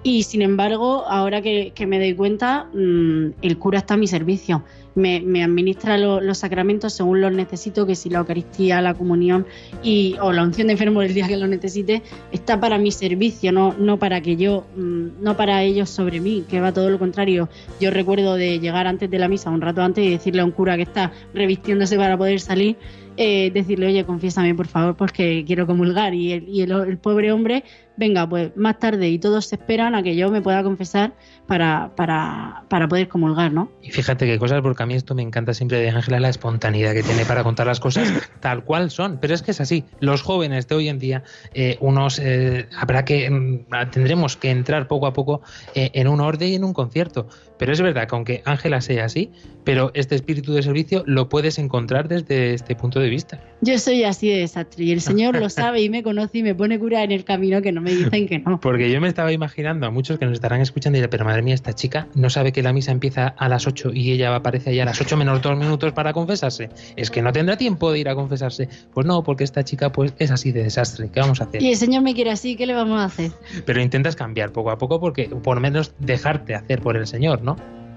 [0.05, 4.07] Y sin embargo, ahora que, que me doy cuenta, mm, el cura está a mi
[4.07, 4.63] servicio.
[4.97, 9.47] Me, me administra lo- los sacramentos según los necesito, que si la Eucaristía, la comunión
[9.83, 13.53] y, o la unción de enfermo el día que lo necesite, está para mi servicio,
[13.53, 16.99] no, no para que yo, mm, no para ellos sobre mí, que va todo lo
[16.99, 17.49] contrario.
[17.81, 20.51] Yo recuerdo de llegar antes de la misa, un rato antes, y decirle a un
[20.51, 22.77] cura que está revistiéndose para poder salir,
[23.17, 26.15] eh, decirle, oye, confiésame por favor, porque quiero comulgar.
[26.15, 27.65] Y el pobre hombre,
[27.97, 31.13] venga, pues más tarde, y todos se esperan a que yo me pueda confesar
[31.47, 33.71] para, para, para poder comulgar, ¿no?
[33.83, 36.95] Y fíjate qué cosas, porque a mí esto me encanta siempre de Ángela, la espontaneidad
[36.95, 39.19] que tiene para contar las cosas tal cual son.
[39.21, 39.85] Pero es que es así.
[40.01, 44.89] Los jóvenes de hoy en día, eh, unos eh, habrá que mm, tendremos que entrar
[44.89, 45.43] poco a poco
[45.75, 47.29] eh, en un orden y en un concierto.
[47.61, 49.31] Pero es verdad que aunque Ángela sea así,
[49.65, 53.39] pero este espíritu de servicio lo puedes encontrar desde este punto de vista.
[53.61, 56.55] Yo soy así de desastre y el Señor lo sabe y me conoce y me
[56.55, 58.59] pone cura en el camino que no me dicen que no.
[58.61, 61.43] Porque yo me estaba imaginando a muchos que nos estarán escuchando y dirán, pero madre
[61.43, 64.71] mía, esta chica no sabe que la misa empieza a las 8 y ella aparece
[64.71, 66.71] allá a las 8 menos 2 minutos para confesarse.
[66.97, 68.71] Es que no tendrá tiempo de ir a confesarse.
[68.95, 71.11] Pues no, porque esta chica pues es así de desastre.
[71.13, 71.63] ¿Qué vamos a hacer?
[71.63, 73.33] Y el Señor me quiere así, ¿qué le vamos a hacer?
[73.67, 77.43] Pero intentas cambiar poco a poco porque por lo menos dejarte hacer por el Señor,
[77.43, 77.50] ¿no?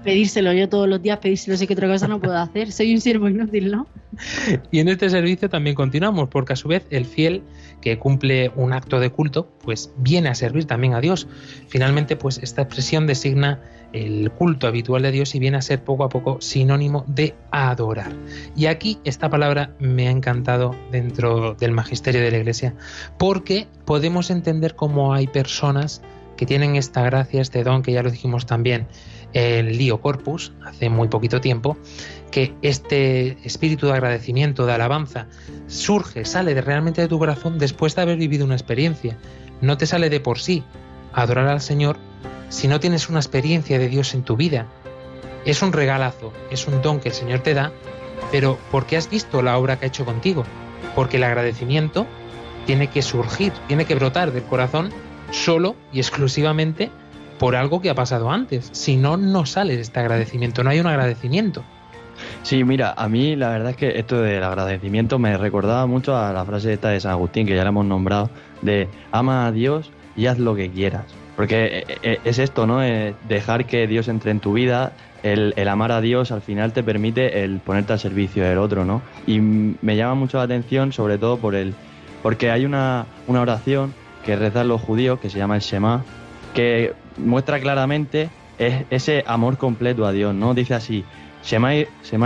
[0.04, 2.70] Pedírselo yo todos los días, pedírselo, sé que otra cosa no puedo hacer.
[2.72, 3.86] Soy un siervo inútil, ¿no?
[4.70, 7.42] Y en este servicio también continuamos, porque a su vez el fiel
[7.80, 11.26] que cumple un acto de culto, pues viene a servir también a Dios.
[11.68, 13.60] Finalmente, pues esta expresión designa
[13.94, 18.12] el culto habitual de Dios y viene a ser poco a poco sinónimo de adorar.
[18.56, 22.74] Y aquí esta palabra me ha encantado dentro del magisterio de la Iglesia,
[23.18, 26.02] porque podemos entender cómo hay personas
[26.36, 28.88] que tienen esta gracia, este don, que ya lo dijimos también,
[29.34, 31.76] el Lío Corpus, hace muy poquito tiempo,
[32.30, 35.26] que este espíritu de agradecimiento, de alabanza,
[35.66, 39.18] surge, sale realmente de tu corazón después de haber vivido una experiencia.
[39.60, 40.62] No te sale de por sí
[41.12, 41.96] adorar al Señor
[42.48, 44.66] si no tienes una experiencia de Dios en tu vida.
[45.44, 47.72] Es un regalazo, es un don que el Señor te da,
[48.30, 50.44] pero porque has visto la obra que ha hecho contigo.
[50.94, 52.06] Porque el agradecimiento
[52.66, 54.90] tiene que surgir, tiene que brotar del corazón
[55.30, 56.90] solo y exclusivamente
[57.38, 58.68] por algo que ha pasado antes.
[58.72, 61.64] Si no, no sale este agradecimiento, no hay un agradecimiento.
[62.42, 66.32] Sí, mira, a mí la verdad es que esto del agradecimiento me recordaba mucho a
[66.32, 68.30] la frase esta de San Agustín, que ya la hemos nombrado,
[68.62, 71.06] de ama a Dios y haz lo que quieras.
[71.36, 72.82] Porque eh, eh, es esto, ¿no?
[72.82, 74.92] Eh, dejar que Dios entre en tu vida,
[75.22, 78.84] el, el amar a Dios al final te permite el ponerte al servicio del otro,
[78.84, 79.02] ¿no?
[79.26, 81.74] Y me llama mucho la atención, sobre todo por el,
[82.22, 83.94] porque hay una, una oración
[84.24, 86.04] que rezan los judíos, que se llama el Shema,
[86.54, 90.54] que muestra claramente es- ese amor completo a Dios, ¿no?
[90.54, 91.04] Dice así,
[91.44, 91.74] Shema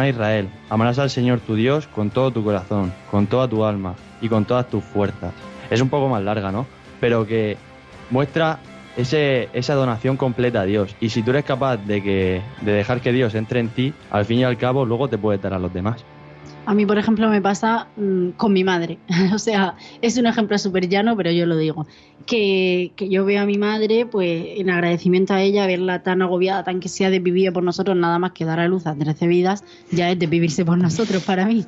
[0.08, 4.28] Israel, amarás al Señor tu Dios con todo tu corazón, con toda tu alma y
[4.28, 5.32] con todas tus fuerzas.
[5.70, 6.66] Es un poco más larga, ¿no?
[7.00, 7.56] Pero que
[8.10, 8.58] muestra
[8.96, 10.94] ese, esa donación completa a Dios.
[11.00, 14.24] Y si tú eres capaz de, que, de dejar que Dios entre en ti, al
[14.24, 16.04] fin y al cabo luego te puede dar a los demás.
[16.68, 18.98] A mí, por ejemplo, me pasa mm, con mi madre.
[19.34, 21.86] o sea, es un ejemplo súper llano, pero yo lo digo.
[22.26, 26.64] Que, que yo veo a mi madre, pues en agradecimiento a ella, verla tan agobiada,
[26.64, 29.26] tan que sea de vivir por nosotros, nada más que dar a luz a 13
[29.28, 31.64] vidas, ya es de vivirse por nosotros para mí.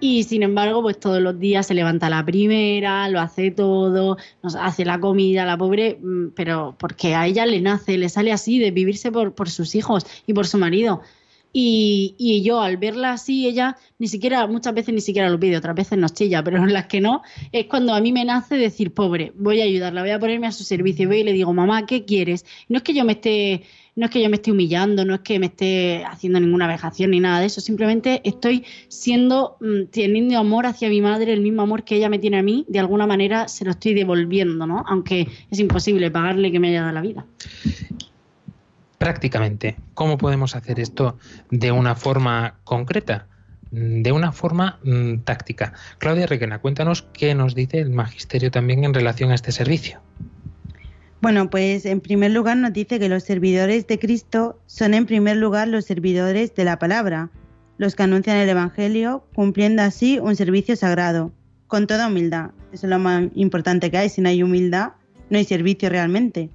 [0.00, 4.54] Y sin embargo, pues todos los días se levanta la primera, lo hace todo, nos
[4.54, 8.58] hace la comida, la pobre, mm, pero porque a ella le nace, le sale así
[8.58, 11.00] de vivirse por, por sus hijos y por su marido.
[11.52, 15.56] Y, y yo al verla así, ella ni siquiera, muchas veces ni siquiera lo pide,
[15.56, 18.56] otras veces nos chilla, pero en las que no, es cuando a mí me nace
[18.56, 21.52] decir, pobre, voy a ayudarla, voy a ponerme a su servicio, voy y le digo,
[21.52, 22.44] mamá, ¿qué quieres?
[22.68, 23.62] No es que yo me esté,
[23.94, 27.12] no es que yo me esté humillando, no es que me esté haciendo ninguna vejación
[27.12, 31.62] ni nada de eso, simplemente estoy siendo, mm, teniendo amor hacia mi madre, el mismo
[31.62, 34.84] amor que ella me tiene a mí, de alguna manera se lo estoy devolviendo, ¿no?
[34.88, 37.24] Aunque es imposible pagarle que me haya dado la vida.
[39.02, 41.18] Prácticamente, ¿cómo podemos hacer esto
[41.50, 43.26] de una forma concreta?
[43.72, 45.72] mm, de una forma mm, táctica.
[45.98, 50.00] Claudia Requena, cuéntanos qué nos dice el magisterio también en relación a este servicio.
[51.20, 55.36] Bueno, pues en primer lugar nos dice que los servidores de Cristo son en primer
[55.36, 57.30] lugar los servidores de la palabra,
[57.78, 61.32] los que anuncian el Evangelio, cumpliendo así un servicio sagrado,
[61.66, 62.52] con toda humildad.
[62.72, 64.08] Eso es lo más importante que hay.
[64.08, 64.92] Si no hay humildad,
[65.28, 66.50] no hay servicio realmente.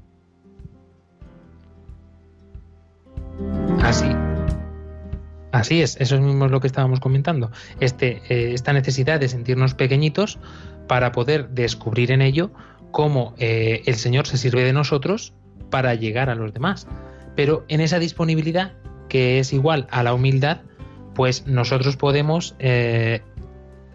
[3.83, 4.07] Así.
[5.51, 7.51] Así es, eso es mismo lo que estábamos comentando.
[7.79, 10.39] Este, eh, esta necesidad de sentirnos pequeñitos
[10.87, 12.51] para poder descubrir en ello
[12.91, 15.33] cómo eh, el Señor se sirve de nosotros
[15.69, 16.87] para llegar a los demás.
[17.35, 18.73] Pero en esa disponibilidad,
[19.09, 20.61] que es igual a la humildad,
[21.15, 23.21] pues nosotros podemos eh,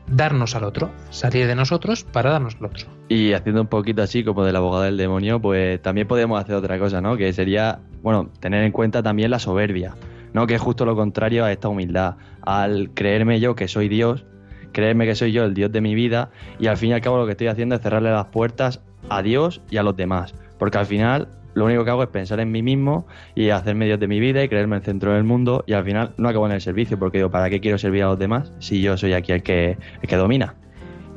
[0.06, 2.86] darnos al otro, salir de nosotros para darnos al otro.
[3.08, 6.78] Y haciendo un poquito así como del abogado del demonio, pues también podemos hacer otra
[6.78, 7.16] cosa, ¿no?
[7.16, 9.94] Que sería, bueno, tener en cuenta también la soberbia,
[10.32, 10.46] ¿no?
[10.46, 12.16] Que es justo lo contrario a esta humildad.
[12.42, 14.24] Al creerme yo que soy Dios,
[14.72, 17.18] creerme que soy yo el Dios de mi vida, y al fin y al cabo
[17.18, 20.34] lo que estoy haciendo es cerrarle las puertas a Dios y a los demás.
[20.58, 24.00] Porque al final lo único que hago es pensar en mí mismo y hacerme Dios
[24.00, 26.52] de mi vida y creerme el centro del mundo y al final no acabo en
[26.52, 29.32] el servicio porque digo, ¿para qué quiero servir a los demás si yo soy aquí
[29.32, 30.54] el que, el que domina?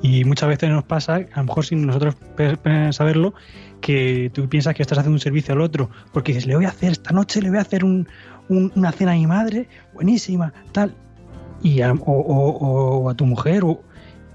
[0.01, 2.15] Y muchas veces nos pasa, a lo mejor sin nosotros
[2.91, 3.33] saberlo,
[3.81, 6.69] que tú piensas que estás haciendo un servicio al otro, porque dices, le voy a
[6.69, 8.07] hacer esta noche, le voy a hacer un-
[8.49, 10.93] un- una cena a mi madre, buenísima, tal,
[11.63, 13.81] y a, o, o- o a tu mujer, o-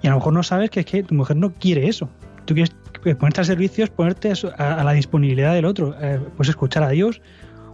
[0.02, 2.08] y a lo mejor no sabes que es que tu mujer no quiere eso.
[2.46, 2.74] Tú quieres
[3.18, 6.82] ponerte al servicio, es ponerte a, a- a la disponibilidad del otro, eh, pues escuchar
[6.82, 7.20] a Dios,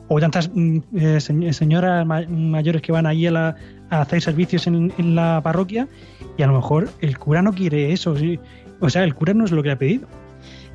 [0.08, 3.56] o tantas mm, eh, se- señoras ma- mayores que van allí a, la-
[3.90, 5.88] a hacer servicios en, la parroquia
[6.36, 8.16] y a lo mejor el cura no quiere eso.
[8.16, 8.38] ¿sí?
[8.80, 10.06] O sea, el cura no es lo que ha pedido.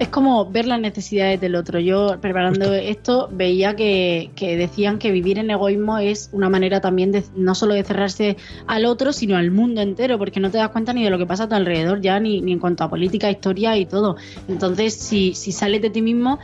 [0.02, 1.80] Es como ver las necesidades del otro.
[1.80, 7.12] Yo, preparando esto, veía que, que decían que vivir en egoísmo es una manera también
[7.12, 8.36] de no solo de cerrarse
[8.66, 11.28] al otro, sino al mundo entero, porque no te das cuenta ni de lo que
[11.28, 14.16] pasa a tu alrededor ya, ni, ni en cuanto a política, historia y todo.
[14.48, 16.40] Entonces, si, si sales de ti mismo,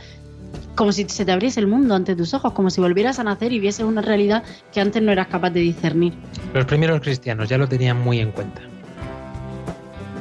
[0.76, 3.52] como si se te abriese el mundo ante tus ojos, como si volvieras a nacer
[3.52, 6.12] y vieses una realidad que antes no eras capaz de discernir.
[6.54, 8.62] Los primeros cristianos ya lo tenían muy en cuenta.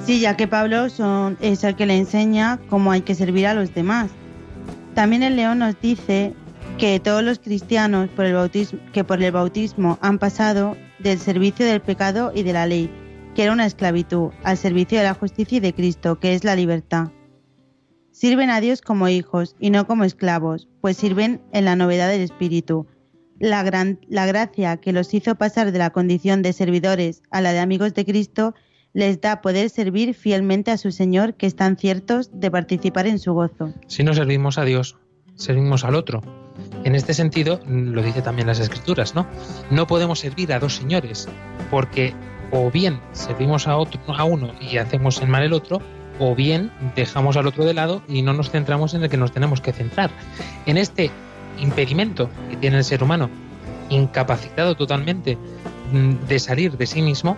[0.08, 3.74] Sí, ya que Pablo es el que le enseña cómo hay que servir a los
[3.74, 4.10] demás.
[4.96, 6.34] También el león nos dice
[6.78, 8.10] que todos los cristianos
[8.93, 12.89] que por el bautismo han pasado del servicio del pecado y de la ley,
[13.36, 16.56] que era una esclavitud, al servicio de la justicia y de Cristo, que es la
[16.56, 17.10] libertad.
[18.12, 22.22] Sirven a Dios como hijos y no como esclavos, pues sirven en la novedad del
[22.22, 22.88] Espíritu.
[23.39, 27.52] La, gran, la gracia que los hizo pasar de la condición de servidores a la
[27.52, 28.56] de amigos de Cristo
[28.97, 33.31] les da poder servir fielmente a su Señor, que están ciertos de participar en su
[33.31, 33.71] gozo.
[33.86, 34.97] Si no servimos a Dios,
[35.36, 36.23] servimos al otro.
[36.83, 39.27] En este sentido, lo dice también las Escrituras, ¿no?
[39.69, 41.29] No podemos servir a dos señores,
[41.69, 42.15] porque
[42.49, 45.79] o bien servimos a otro, a uno y hacemos el mal el otro,
[46.17, 49.31] o bien dejamos al otro de lado y no nos centramos en el que nos
[49.31, 50.10] tenemos que centrar.
[50.65, 51.12] En este
[51.60, 53.29] impedimento que tiene el ser humano,
[53.89, 55.38] incapacitado totalmente
[55.91, 57.38] mm, de salir de sí mismo,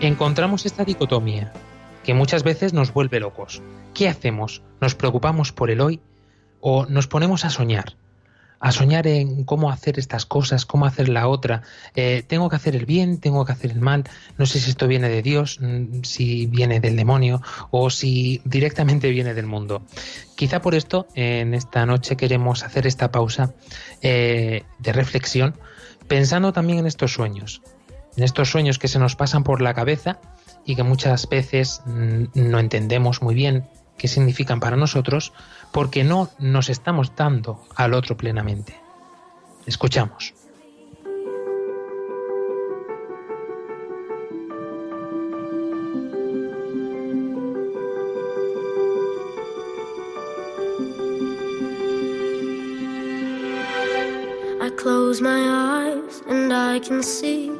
[0.00, 1.52] encontramos esta dicotomía
[2.04, 3.62] que muchas veces nos vuelve locos.
[3.94, 4.62] ¿Qué hacemos?
[4.80, 6.00] ¿Nos preocupamos por el hoy
[6.60, 7.96] o nos ponemos a soñar?
[8.58, 11.62] A soñar en cómo hacer estas cosas, cómo hacer la otra.
[11.94, 14.04] Eh, tengo que hacer el bien, tengo que hacer el mal.
[14.36, 19.10] No sé si esto viene de Dios, mm, si viene del demonio o si directamente
[19.10, 19.82] viene del mundo.
[20.36, 23.54] Quizá por esto en esta noche queremos hacer esta pausa
[24.02, 25.54] eh, de reflexión
[26.10, 27.62] pensando también en estos sueños,
[28.16, 30.18] en estos sueños que se nos pasan por la cabeza
[30.64, 35.32] y que muchas veces no entendemos muy bien qué significan para nosotros
[35.72, 38.74] porque no nos estamos dando al otro plenamente.
[39.66, 40.34] Escuchamos.
[54.62, 57.59] I close my eyes and I can see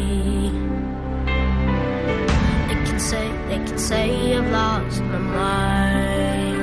[3.81, 6.61] Say I've lost my mind.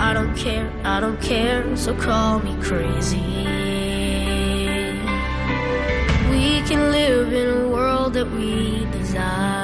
[0.00, 3.20] I don't care, I don't care, so call me crazy.
[6.32, 9.63] We can live in a world that we design.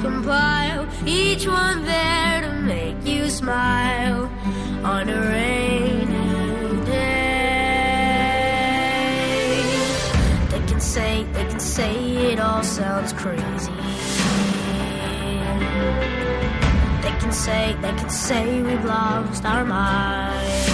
[0.00, 4.30] Compile, each one there to make you smile
[4.84, 7.38] on a rainy day.
[10.50, 13.72] They can say, they can say it all sounds crazy.
[17.02, 20.72] They can say, they can say we've lost our minds.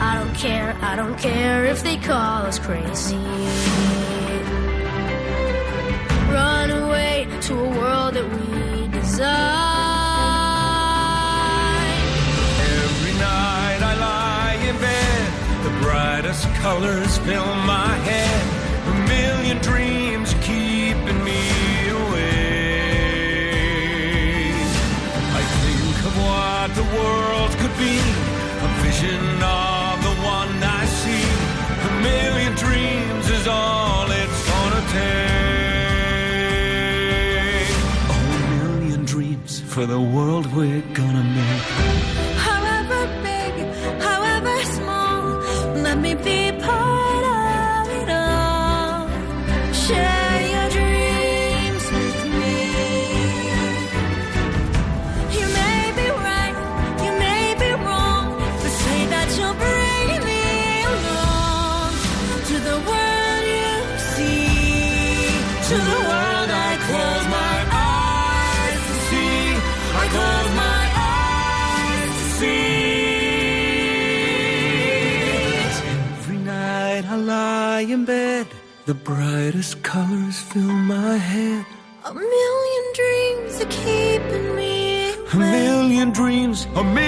[0.00, 3.18] I don't care, I don't care if they call us crazy.
[7.48, 9.28] To a world that we design.
[12.76, 15.32] Every night I lie in bed,
[15.64, 18.42] the brightest colors fill my head.
[18.92, 21.40] A million dreams keeping me
[21.88, 22.28] awake.
[25.40, 27.96] I think of what the world could be,
[39.78, 41.87] for the world we're gonna make.
[78.88, 81.66] The brightest colors fill my head.
[82.06, 87.07] A million dreams are keeping me A million dreams, a million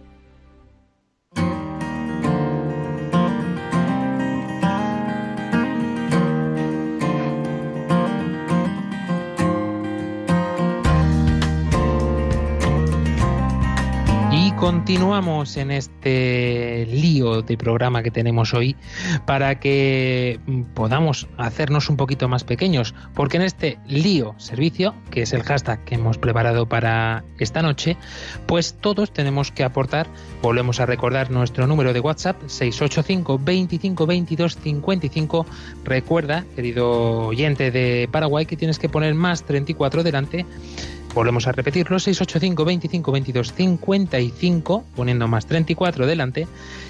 [14.81, 18.75] Continuamos en este lío de programa que tenemos hoy
[19.27, 25.21] para que mm, podamos hacernos un poquito más pequeños, porque en este lío servicio, que
[25.21, 27.95] es el hashtag que hemos preparado para esta noche,
[28.47, 30.07] pues todos tenemos que aportar,
[30.41, 35.45] volvemos a recordar nuestro número de WhatsApp 685 25 22 55.
[35.83, 40.47] Recuerda, querido oyente de Paraguay, que tienes que poner más 34 delante
[41.13, 46.47] Volvemos a repetirlo, 685 25 22 55, poniendo más 34 delante.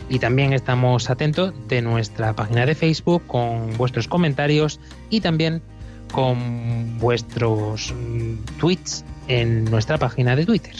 [0.09, 5.63] Y también estamos atentos de nuestra página de Facebook con vuestros comentarios y también
[6.11, 10.75] con vuestros mm, tweets en nuestra página de Twitter.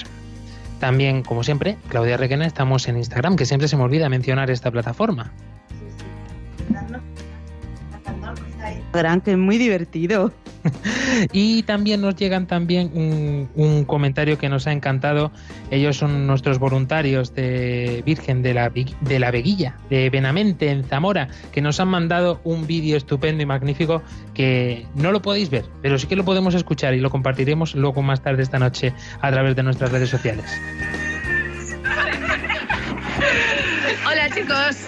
[0.80, 4.70] También, como siempre, Claudia Requena, estamos en Instagram, que siempre se me olvida mencionar esta
[4.72, 5.32] plataforma.
[8.94, 10.32] Gran, que es muy divertido.
[11.34, 12.91] Y también nos llegan también
[13.55, 15.32] un, comentario que nos ha encantado.
[15.70, 21.28] Ellos son nuestros voluntarios de Virgen de la, de la Veguilla, de Benamente, en Zamora,
[21.51, 24.01] que nos han mandado un vídeo estupendo y magnífico
[24.34, 28.01] que no lo podéis ver, pero sí que lo podemos escuchar y lo compartiremos luego
[28.01, 30.45] más tarde esta noche a través de nuestras redes sociales.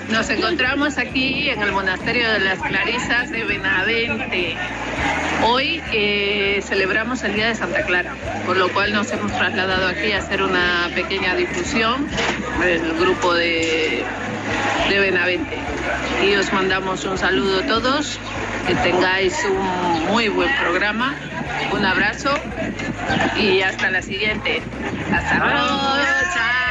[0.10, 4.56] Nos encontramos aquí en el Monasterio de las Clarisas de Benavente.
[5.44, 8.16] Hoy eh, celebramos el Día de Santa Clara,
[8.46, 12.08] por lo cual nos hemos trasladado aquí a hacer una pequeña difusión
[12.62, 14.06] del grupo de,
[14.90, 15.58] de Benavente.
[16.26, 18.20] Y os mandamos un saludo a todos,
[18.68, 21.16] que tengáis un muy buen programa,
[21.74, 22.34] un abrazo
[23.38, 24.62] y hasta la siguiente.
[25.12, 25.58] Hasta luego,
[26.34, 26.63] chao.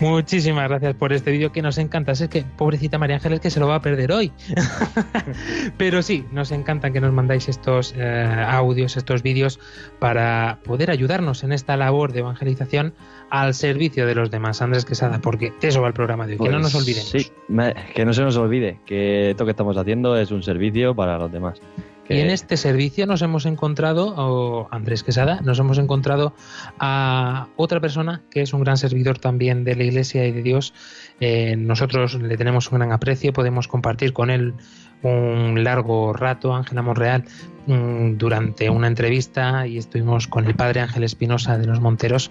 [0.00, 2.12] Muchísimas gracias por este vídeo que nos encanta.
[2.12, 4.32] Es que pobrecita María Ángeles que se lo va a perder hoy.
[5.76, 9.60] Pero sí, nos encanta que nos mandáis estos eh, audios, estos vídeos
[9.98, 12.94] para poder ayudarnos en esta labor de evangelización
[13.30, 14.62] al servicio de los demás.
[14.62, 17.10] Andrés Quesada, porque de eso va el programa de hoy, que no Pues nos olvidemos.
[17.10, 20.94] Sí, me- que no se nos olvide que esto que estamos haciendo es un servicio
[20.94, 21.60] para los demás.
[22.08, 26.34] Y en este servicio nos hemos encontrado, o Andrés Quesada, nos hemos encontrado
[26.78, 30.74] a otra persona que es un gran servidor también de la Iglesia y de Dios.
[31.20, 34.54] Eh, nosotros le tenemos un gran aprecio, podemos compartir con él
[35.08, 37.24] un largo rato, Ángela Monreal,
[37.66, 42.30] mm, durante una entrevista y estuvimos con el padre Ángel Espinosa de los Monteros,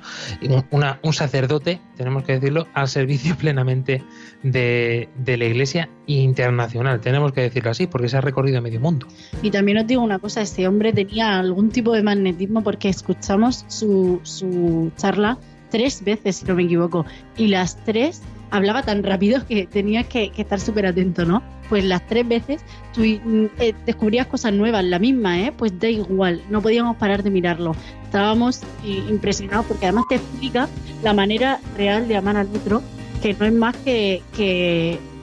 [0.72, 4.04] un, sacerdote, tenemos que decirlo, al servicio plenamente
[4.42, 9.08] de, de la Iglesia internacional, tenemos que decirlo así, porque se ha recorrido medio mundo.
[9.42, 13.66] Y también os digo una cosa, este hombre tenía algún tipo de magnetismo porque escuchamos
[13.68, 15.38] su, su charla
[15.74, 17.04] tres veces, si no me equivoco,
[17.36, 18.22] y las tres
[18.54, 21.42] hablaba tan rápido que tenías que, estar súper atento, ¿no?
[21.70, 22.62] Pues las tres veces
[22.94, 25.52] tú mm, eh, descubrías cosas nuevas, la misma, ¿eh?
[25.58, 27.76] Pues da igual, no podíamos parar de mirarlo.
[28.04, 30.70] Estábamos eh, impresionados porque además te explica
[31.02, 32.84] la manera real de amar al otro,
[33.24, 34.22] que no es más que,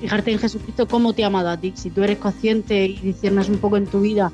[0.00, 1.72] fijarte en Jesucristo cómo te ha amado a ti.
[1.76, 4.32] Si tú eres consciente y discernes un poco en tu vida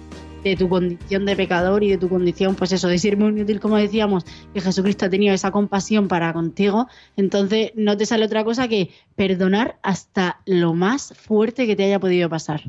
[0.51, 3.61] de tu condición de pecador y de tu condición, pues eso, de ser muy inútil,
[3.61, 4.25] como decíamos,
[4.55, 6.87] que Jesucristo ha tenido esa compasión para contigo,
[7.17, 11.99] entonces no te sale otra cosa que perdonar hasta lo más fuerte que te haya
[12.01, 12.63] podido pasar.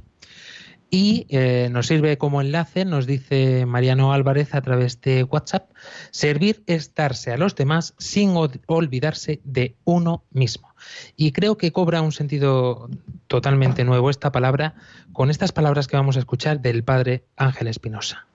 [0.89, 5.69] Y eh, nos sirve como enlace, nos dice Mariano Álvarez a través de WhatsApp,
[6.11, 10.66] servir es darse a los demás sin ol- olvidarse de uno mismo.
[11.15, 12.89] Y creo que cobra un sentido
[13.27, 14.75] totalmente nuevo esta palabra
[15.13, 18.27] con estas palabras que vamos a escuchar del padre Ángel Espinosa.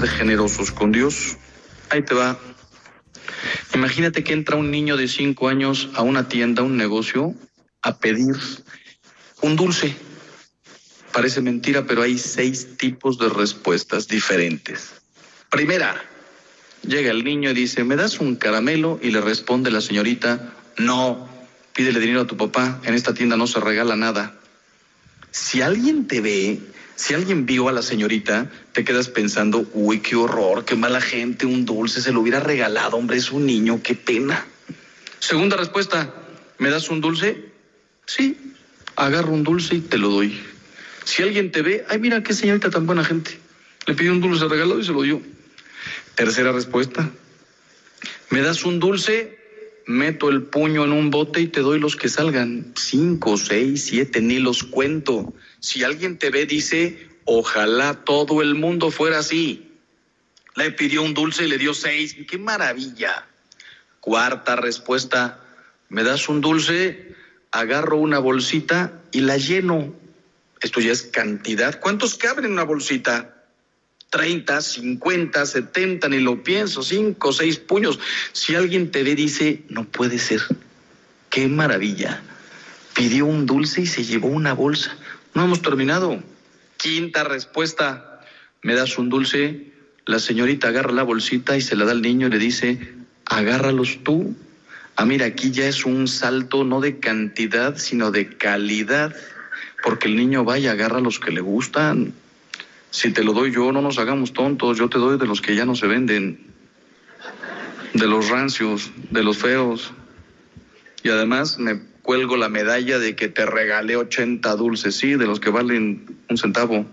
[0.00, 1.36] Ser generosos con Dios?
[1.90, 2.38] Ahí te va.
[3.74, 7.34] Imagínate que entra un niño de 5 años a una tienda, a un negocio,
[7.82, 8.36] a pedir
[9.42, 9.94] un dulce.
[11.12, 14.90] Parece mentira, pero hay seis tipos de respuestas diferentes.
[15.50, 16.00] Primera,
[16.82, 18.98] llega el niño y dice, ¿me das un caramelo?
[19.02, 21.28] Y le responde la señorita, no,
[21.74, 24.38] pídele dinero a tu papá, en esta tienda no se regala nada.
[25.32, 26.60] Si alguien te ve,
[27.00, 31.46] si alguien vio a la señorita, te quedas pensando, uy, qué horror, qué mala gente,
[31.46, 34.46] un dulce, se lo hubiera regalado, hombre, es un niño, qué pena.
[35.18, 36.12] Segunda respuesta,
[36.58, 37.52] ¿me das un dulce?
[38.04, 38.36] Sí,
[38.96, 40.42] agarro un dulce y te lo doy.
[41.04, 43.40] Si alguien te ve, ay, mira qué señorita tan buena gente.
[43.86, 45.22] Le pidió un dulce regalado y se lo dio.
[46.16, 47.10] Tercera respuesta,
[48.28, 49.38] ¿me das un dulce?
[49.86, 52.74] Meto el puño en un bote y te doy los que salgan.
[52.76, 55.32] Cinco, seis, siete, ni los cuento.
[55.60, 59.70] Si alguien te ve, dice, ojalá todo el mundo fuera así.
[60.56, 62.16] Le pidió un dulce y le dio seis.
[62.28, 63.26] ¡Qué maravilla!
[64.00, 65.40] Cuarta respuesta,
[65.90, 67.14] ¿me das un dulce?
[67.50, 69.94] Agarro una bolsita y la lleno.
[70.60, 71.78] Esto ya es cantidad.
[71.80, 73.36] ¿Cuántos caben en una bolsita?
[74.10, 78.00] 30, 50, 70, ni lo pienso, 5, 6 puños.
[78.32, 80.40] Si alguien te ve, dice, no puede ser.
[81.28, 82.22] Qué maravilla.
[82.94, 84.96] Pidió un dulce y se llevó una bolsa.
[85.34, 86.22] No hemos terminado.
[86.76, 88.20] Quinta respuesta.
[88.62, 89.72] ¿Me das un dulce?
[90.06, 92.94] La señorita agarra la bolsita y se la da al niño y le dice,
[93.26, 94.34] agárralos tú.
[94.96, 99.14] Ah, mira, aquí ya es un salto no de cantidad, sino de calidad.
[99.82, 102.12] Porque el niño va y agarra los que le gustan.
[102.90, 104.78] Si te lo doy yo, no nos hagamos tontos.
[104.78, 106.40] Yo te doy de los que ya no se venden.
[107.94, 109.92] De los rancios, de los feos.
[111.02, 115.38] Y además me cuelgo la medalla de que te regalé 80 dulces, sí, de los
[115.38, 116.84] que valen un centavo.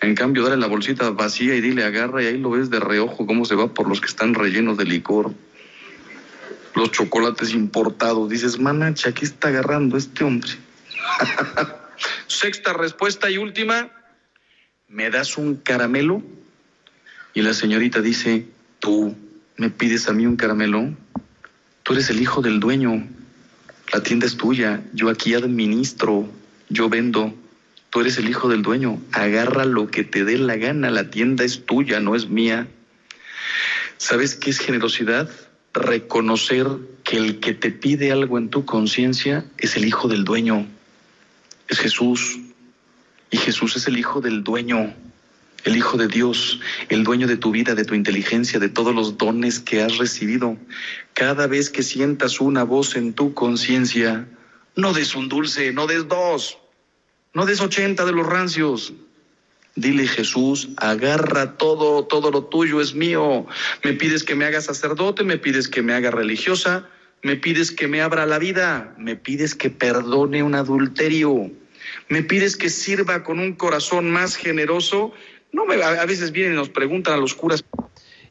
[0.00, 3.26] En cambio, dale la bolsita vacía y dile agarra y ahí lo ves de reojo
[3.26, 5.34] cómo se va por los que están rellenos de licor.
[6.74, 8.30] Los chocolates importados.
[8.30, 10.48] Dices, manacha, ¿qué está agarrando este hombre?
[12.26, 13.90] Sexta respuesta y última.
[14.88, 16.22] ¿Me das un caramelo?
[17.34, 18.46] Y la señorita dice,
[18.78, 19.14] tú
[19.58, 20.94] me pides a mí un caramelo.
[21.82, 23.06] Tú eres el hijo del dueño.
[23.92, 24.82] La tienda es tuya.
[24.92, 26.28] Yo aquí administro.
[26.68, 27.34] Yo vendo.
[27.90, 29.00] Tú eres el hijo del dueño.
[29.12, 30.90] Agarra lo que te dé la gana.
[30.90, 32.66] La tienda es tuya, no es mía.
[33.98, 35.30] ¿Sabes qué es generosidad?
[35.72, 36.66] Reconocer
[37.04, 40.66] que el que te pide algo en tu conciencia es el hijo del dueño.
[41.68, 42.38] Es Jesús.
[43.30, 44.94] Y Jesús es el hijo del dueño.
[45.66, 46.60] El hijo de Dios,
[46.90, 50.56] el dueño de tu vida, de tu inteligencia, de todos los dones que has recibido.
[51.12, 54.28] Cada vez que sientas una voz en tu conciencia,
[54.76, 56.56] no des un dulce, no des dos,
[57.34, 58.92] no des ochenta de los rancios.
[59.74, 63.44] Dile Jesús, agarra todo, todo lo tuyo es mío.
[63.82, 66.88] Me pides que me haga sacerdote, me pides que me haga religiosa,
[67.24, 71.50] me pides que me abra la vida, me pides que perdone un adulterio,
[72.08, 75.12] me pides que sirva con un corazón más generoso.
[75.52, 77.64] No me, a veces vienen y nos preguntan a los curas.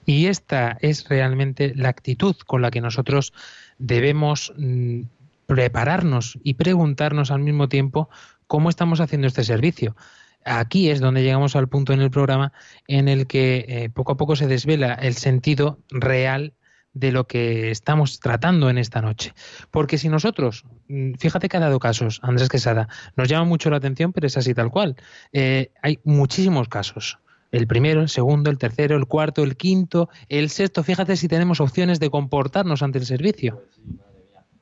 [0.05, 3.33] Y esta es realmente la actitud con la que nosotros
[3.79, 5.01] debemos mm,
[5.47, 8.09] prepararnos y preguntarnos al mismo tiempo
[8.47, 9.95] cómo estamos haciendo este servicio.
[10.43, 12.53] Aquí es donde llegamos al punto en el programa
[12.87, 16.53] en el que eh, poco a poco se desvela el sentido real
[16.95, 19.33] de lo que estamos tratando en esta noche.
[19.69, 23.77] Porque si nosotros, mm, fíjate que ha dado casos, Andrés Quesada, nos llama mucho la
[23.77, 24.95] atención, pero es así tal cual.
[25.31, 27.19] Eh, hay muchísimos casos.
[27.51, 30.83] El primero, el segundo, el tercero, el cuarto, el quinto, el sexto.
[30.83, 33.61] Fíjate si tenemos opciones de comportarnos ante el servicio.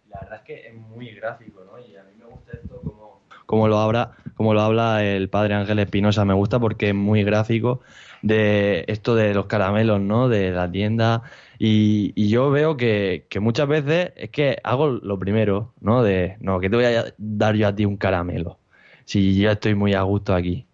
[0.10, 1.80] La verdad es que es muy gráfico, ¿no?
[1.80, 2.82] Y a mí me gusta esto
[3.46, 6.26] como lo habla, como lo habla el padre Ángel Espinosa.
[6.26, 7.82] Me gusta porque es muy gráfico
[8.24, 10.30] de esto de los caramelos, ¿no?
[10.30, 11.24] De la tienda.
[11.60, 16.04] Y, y yo veo que, que muchas veces es que hago lo primero, ¿no?
[16.04, 18.60] De, no, que te voy a dar yo a ti un caramelo.
[19.06, 20.66] Si ya estoy muy a gusto aquí.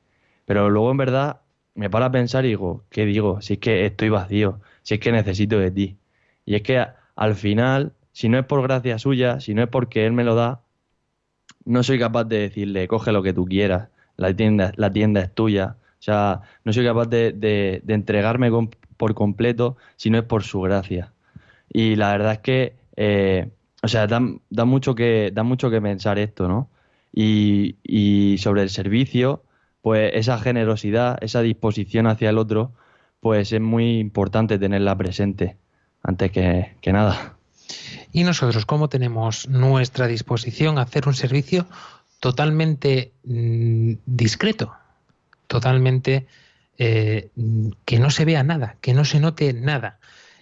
[0.46, 1.42] Pero luego en verdad
[1.76, 3.42] me paro a pensar y digo, ¿qué digo?
[3.42, 5.98] Si es que estoy vacío, si es que necesito de ti.
[6.46, 10.06] Y es que al final, si no es por gracia suya, si no es porque
[10.06, 10.62] él me lo da,
[11.66, 15.34] no soy capaz de decirle, coge lo que tú quieras, la tienda, la tienda es
[15.34, 15.78] tuya.
[16.00, 18.70] O sea, no soy capaz de, de- entregarme com-
[19.00, 21.14] por completo si no es por su gracia.
[21.72, 23.50] Y la verdad es que, eh,
[23.82, 24.20] o sea, da,
[24.66, 26.70] mucho que, da mucho que pensar esto, ¿no?
[27.14, 29.42] Y, y sobre el servicio,
[29.82, 32.74] pues esa generosidad, esa disposición hacia el otro,
[33.22, 35.56] pues es muy importante tenerla presente
[36.04, 37.38] antes que, que nada.
[38.12, 41.68] Y nosotros, ¿cómo tenemos nuestra disposición a hacer un servicio
[42.20, 44.74] totalmente mm, discreto?
[45.48, 46.28] Totalmente
[46.82, 47.30] eh,
[47.84, 50.00] que no se vea nada, que no se note nada.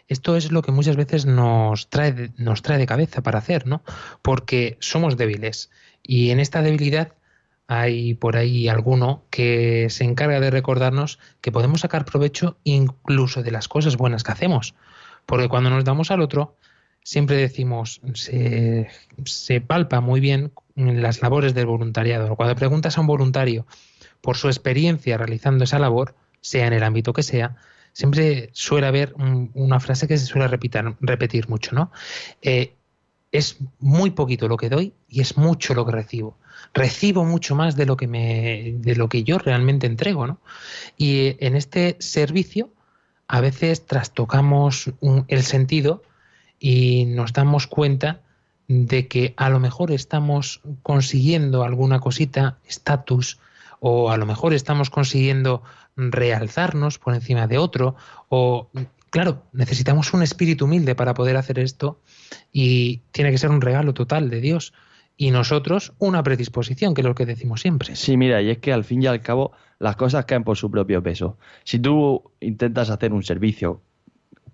[0.08, 3.82] Esto es lo que muchas veces nos trae, nos trae de cabeza para hacer, ¿no?
[4.22, 5.72] Porque somos débiles.
[6.04, 7.14] Y en esta debilidad
[7.66, 13.52] hay por ahí alguno que se encarga de recordarnos que podemos sacar provecho incluso de
[13.52, 14.76] las cosas buenas que hacemos.
[15.26, 16.56] Porque cuando nos damos al otro,
[17.02, 18.90] siempre decimos, se,
[19.26, 22.36] se palpa muy bien en las labores del voluntariado.
[22.36, 23.66] Cuando preguntas a un voluntario
[24.22, 26.16] por su experiencia realizando esa labor,
[26.50, 27.56] sea en el ámbito que sea,
[27.94, 31.92] siempre suele haber un- una frase que se suele repetir mucho, ¿no?
[32.42, 32.74] Eh,
[33.32, 36.38] es muy poquito lo que doy y es mucho lo que recibo.
[36.74, 40.40] Recibo mucho más de lo que me, de lo que yo realmente entrego, ¿no?
[40.98, 42.70] Y eh, en este servicio
[43.28, 44.92] a veces trastocamos
[45.28, 46.02] el sentido
[46.60, 48.22] y nos damos cuenta
[48.70, 53.38] de que a lo mejor estamos consiguiendo alguna cosita, estatus,
[53.80, 55.62] o a lo mejor estamos consiguiendo
[55.98, 57.96] realzarnos por encima de otro,
[58.30, 58.70] o
[59.10, 62.00] claro, necesitamos un espíritu humilde para poder hacer esto
[62.54, 64.74] y tiene que ser un regalo total de Dios
[65.18, 67.96] y nosotros una predisposición, que es lo que decimos siempre.
[67.96, 70.70] Sí, mira, y es que al fin y al cabo las cosas caen por su
[70.70, 71.38] propio peso.
[71.64, 73.82] Si tú intentas hacer un servicio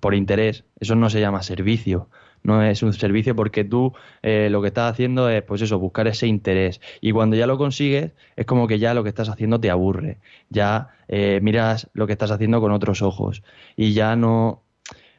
[0.03, 2.09] por interés, eso no se llama servicio.
[2.43, 6.07] No es un servicio porque tú eh, lo que estás haciendo es, pues eso, buscar
[6.07, 6.81] ese interés.
[6.99, 10.17] Y cuando ya lo consigues, es como que ya lo que estás haciendo te aburre.
[10.49, 13.43] Ya eh, miras lo que estás haciendo con otros ojos.
[13.77, 14.61] Y ya no,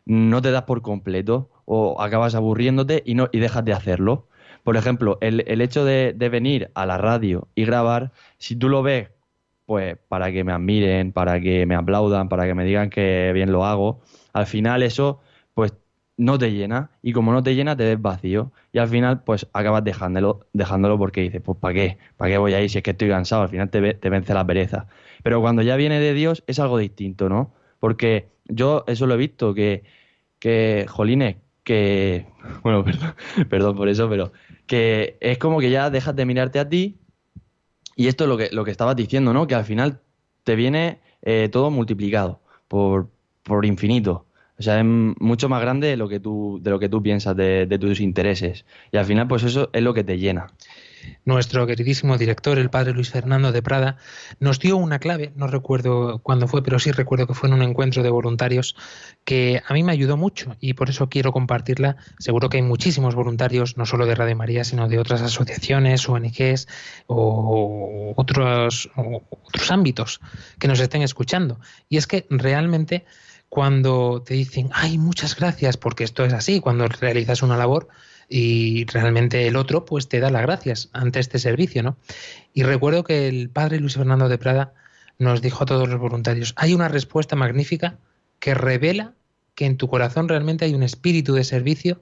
[0.05, 4.29] no te das por completo o acabas aburriéndote y, no, y dejas de hacerlo.
[4.65, 8.69] Por ejemplo, el, el hecho de, de venir a la radio y grabar, si tú
[8.69, 9.09] lo ves,
[9.65, 13.51] pues para que me admiren, para que me aplaudan, para que me digan que bien
[13.51, 14.03] lo hago,
[14.35, 15.21] al final eso,
[15.55, 15.75] pues
[16.17, 19.49] no te llena y como no te llena te ves vacío y al final pues
[19.53, 21.99] acabas dejándolo, dejándolo porque dices, pues ¿para qué?
[22.17, 23.43] ¿Para qué voy ahí si es que estoy cansado?
[23.43, 24.87] Al final te, te vence la pereza.
[25.23, 27.55] Pero cuando ya viene de Dios es algo distinto, ¿no?
[27.81, 29.85] Porque yo eso lo he visto, que,
[30.39, 32.27] que jolines, que,
[32.63, 33.15] bueno, perdón,
[33.51, 34.33] perdón por eso, pero
[34.67, 36.99] que es como que ya dejas de mirarte a ti
[37.97, 39.47] y esto es lo que, lo que estabas diciendo, ¿no?
[39.47, 40.01] Que al final
[40.45, 43.11] te viene eh, todo multiplicado por,
[43.45, 44.27] por infinito.
[44.59, 47.37] O sea, es mucho más grande de lo que tú, de lo que tú piensas,
[47.37, 48.65] de, tus intereses.
[48.93, 50.47] Y al final, pues eso es lo que te llena.
[51.25, 53.99] Nuestro queridísimo director, el padre Luis Fernando de Prada,
[54.41, 57.63] nos dio una clave, no recuerdo cuándo fue, pero sí recuerdo que fue en un
[57.63, 58.75] encuentro de voluntarios
[59.25, 61.97] que a mí me ayudó mucho y por eso quiero compartirla.
[62.19, 66.69] Seguro que hay muchísimos voluntarios, no solo de Radio María, sino de otras asociaciones, ONGs
[67.07, 70.21] o otros, o otros ámbitos
[70.59, 71.61] que nos estén escuchando.
[71.91, 73.05] Y es que realmente
[73.55, 77.87] cuando te dicen, ay, muchas gracias, porque esto es así, cuando realizas una labor,
[78.29, 81.97] y realmente el otro pues te da las gracias ante este servicio, ¿no?
[82.53, 84.75] Y recuerdo que el padre Luis Fernando de Prada
[85.21, 87.97] nos dijo a todos los voluntarios, hay una respuesta magnífica
[88.41, 89.13] que revela
[89.55, 92.01] que en tu corazón realmente hay un espíritu de servicio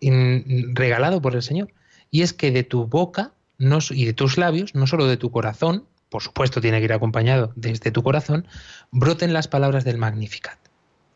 [0.00, 1.68] regalado por el Señor.
[2.10, 3.30] Y es que de tu boca
[3.60, 7.52] y de tus labios, no solo de tu corazón, por supuesto tiene que ir acompañado
[7.54, 8.48] desde tu corazón,
[8.90, 10.58] broten las palabras del Magnificat.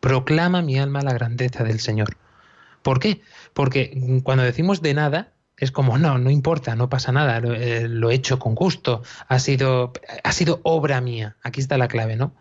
[0.03, 2.17] Proclama mi alma la grandeza del Señor.
[2.81, 3.21] ¿Por qué?
[3.53, 7.87] Porque cuando decimos de nada, es como, no, no importa, no pasa nada, lo, eh,
[7.87, 9.93] he hecho con gusto, ha sido,
[10.25, 11.37] ha sido obra mía.
[11.41, 12.35] Aquí está la clave, ¿no?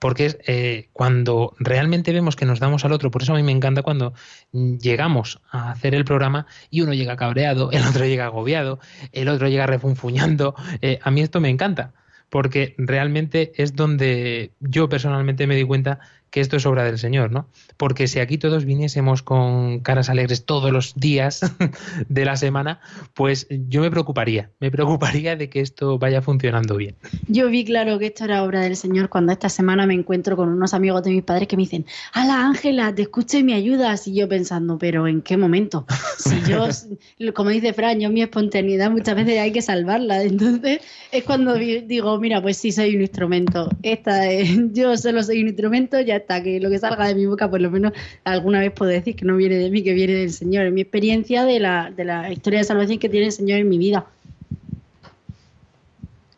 [0.00, 3.44] Porque es eh, cuando realmente vemos que nos damos al otro, por eso a mí
[3.44, 4.12] me encanta cuando
[4.50, 8.80] llegamos a hacer el programa y uno llega cabreado, el otro llega agobiado,
[9.12, 10.56] el otro llega refunfuñando.
[10.82, 11.92] Eh, a mí esto me encanta,
[12.30, 16.00] porque realmente es donde yo personalmente me di cuenta
[16.30, 17.48] que esto es obra del Señor, ¿no?
[17.76, 21.40] Porque si aquí todos viniésemos con caras alegres todos los días
[22.08, 22.80] de la semana,
[23.14, 26.96] pues yo me preocuparía, me preocuparía de que esto vaya funcionando bien.
[27.28, 30.48] Yo vi claro que esto era obra del Señor cuando esta semana me encuentro con
[30.48, 34.06] unos amigos de mis padres que me dicen, ¡Hala, Ángela, te escucho y me ayudas!
[34.06, 35.86] Y yo pensando, ¿pero en qué momento?
[36.18, 36.66] Si yo,
[37.34, 40.22] como dice Fran, yo mi espontaneidad muchas veces hay que salvarla.
[40.22, 40.80] Entonces
[41.12, 43.68] es cuando digo, mira, pues sí, soy un instrumento.
[43.82, 47.26] Esta es- yo solo soy un instrumento, ya está, que lo que salga de mi
[47.26, 47.92] boca, por lo menos
[48.24, 50.66] alguna vez puedo decir que no viene de mí, que viene del Señor.
[50.66, 53.68] En mi experiencia de la, de la historia de salvación que tiene el Señor en
[53.68, 54.06] mi vida.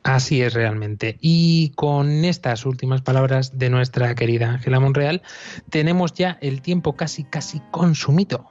[0.02, 1.18] Así es realmente.
[1.20, 5.20] Y con estas últimas palabras de nuestra querida Ángela Monreal,
[5.68, 8.46] tenemos ya el tiempo casi, casi consumido.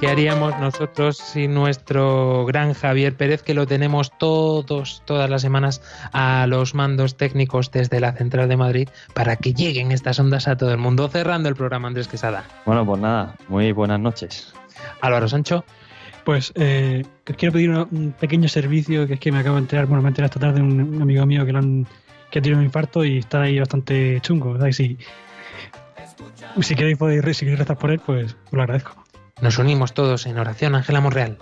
[0.00, 5.82] ¿Qué haríamos nosotros sin nuestro gran Javier Pérez, que lo tenemos todos, todas las semanas
[6.12, 10.56] a los mandos técnicos desde la Central de Madrid para que lleguen estas ondas a
[10.56, 11.08] todo el mundo?
[11.08, 12.44] Cerrando el programa, Andrés Quesada.
[12.64, 14.52] Bueno, pues nada, muy buenas noches.
[15.00, 15.64] Álvaro Sancho.
[16.24, 19.86] Pues eh, quiero pedir una- un pequeño servicio que es que me acabo de enterar,
[19.86, 21.86] bueno, me enteré esta tarde un, un amigo mío que, lo han,
[22.30, 24.68] que ha tenido un infarto y está ahí bastante chungo, ¿verdad?
[24.68, 24.98] Y si,
[26.60, 28.94] si queréis podéis si queréis rezar por él, pues os lo agradezco.
[29.40, 31.38] Nos unimos todos en oración, Ángela Monreal.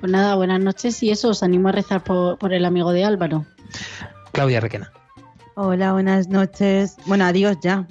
[0.00, 3.04] Pues nada, buenas noches y eso, os animo a rezar por, por el amigo de
[3.04, 3.46] Álvaro.
[4.32, 4.92] Claudia Requena.
[5.54, 6.96] Hola, buenas noches.
[7.06, 7.86] Bueno, adiós ya.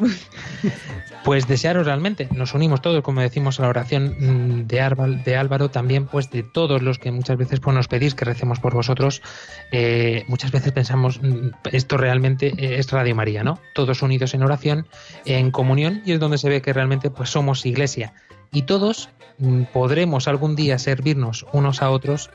[1.23, 5.35] Pues desearos realmente, nos unimos todos, como decimos, a la oración mm, de, Árbal- de
[5.35, 8.75] Álvaro, también pues de todos los que muchas veces pues, nos pedís que recemos por
[8.75, 9.23] vosotros.
[9.71, 13.57] Eh, muchas veces pensamos, mm, esto realmente eh, es Radio María, ¿no?
[13.73, 14.85] Todos unidos en oración,
[15.25, 18.13] en comunión, y es donde se ve que realmente pues somos iglesia.
[18.51, 22.29] Y todos mm, podremos algún día servirnos unos a otros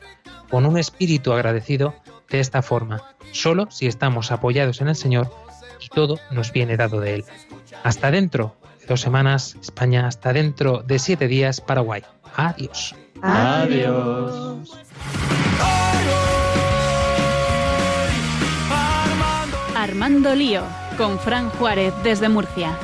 [0.49, 1.95] con un espíritu agradecido
[2.29, 5.31] de esta forma, solo si estamos apoyados en el Señor
[5.79, 7.25] y todo nos viene dado de Él.
[7.83, 12.03] Hasta dentro de dos semanas, España, hasta dentro de siete días, Paraguay.
[12.35, 12.95] Adiós.
[13.21, 14.69] Adiós.
[19.75, 20.61] Armando Lío,
[20.97, 22.77] con Fran Juárez desde Murcia.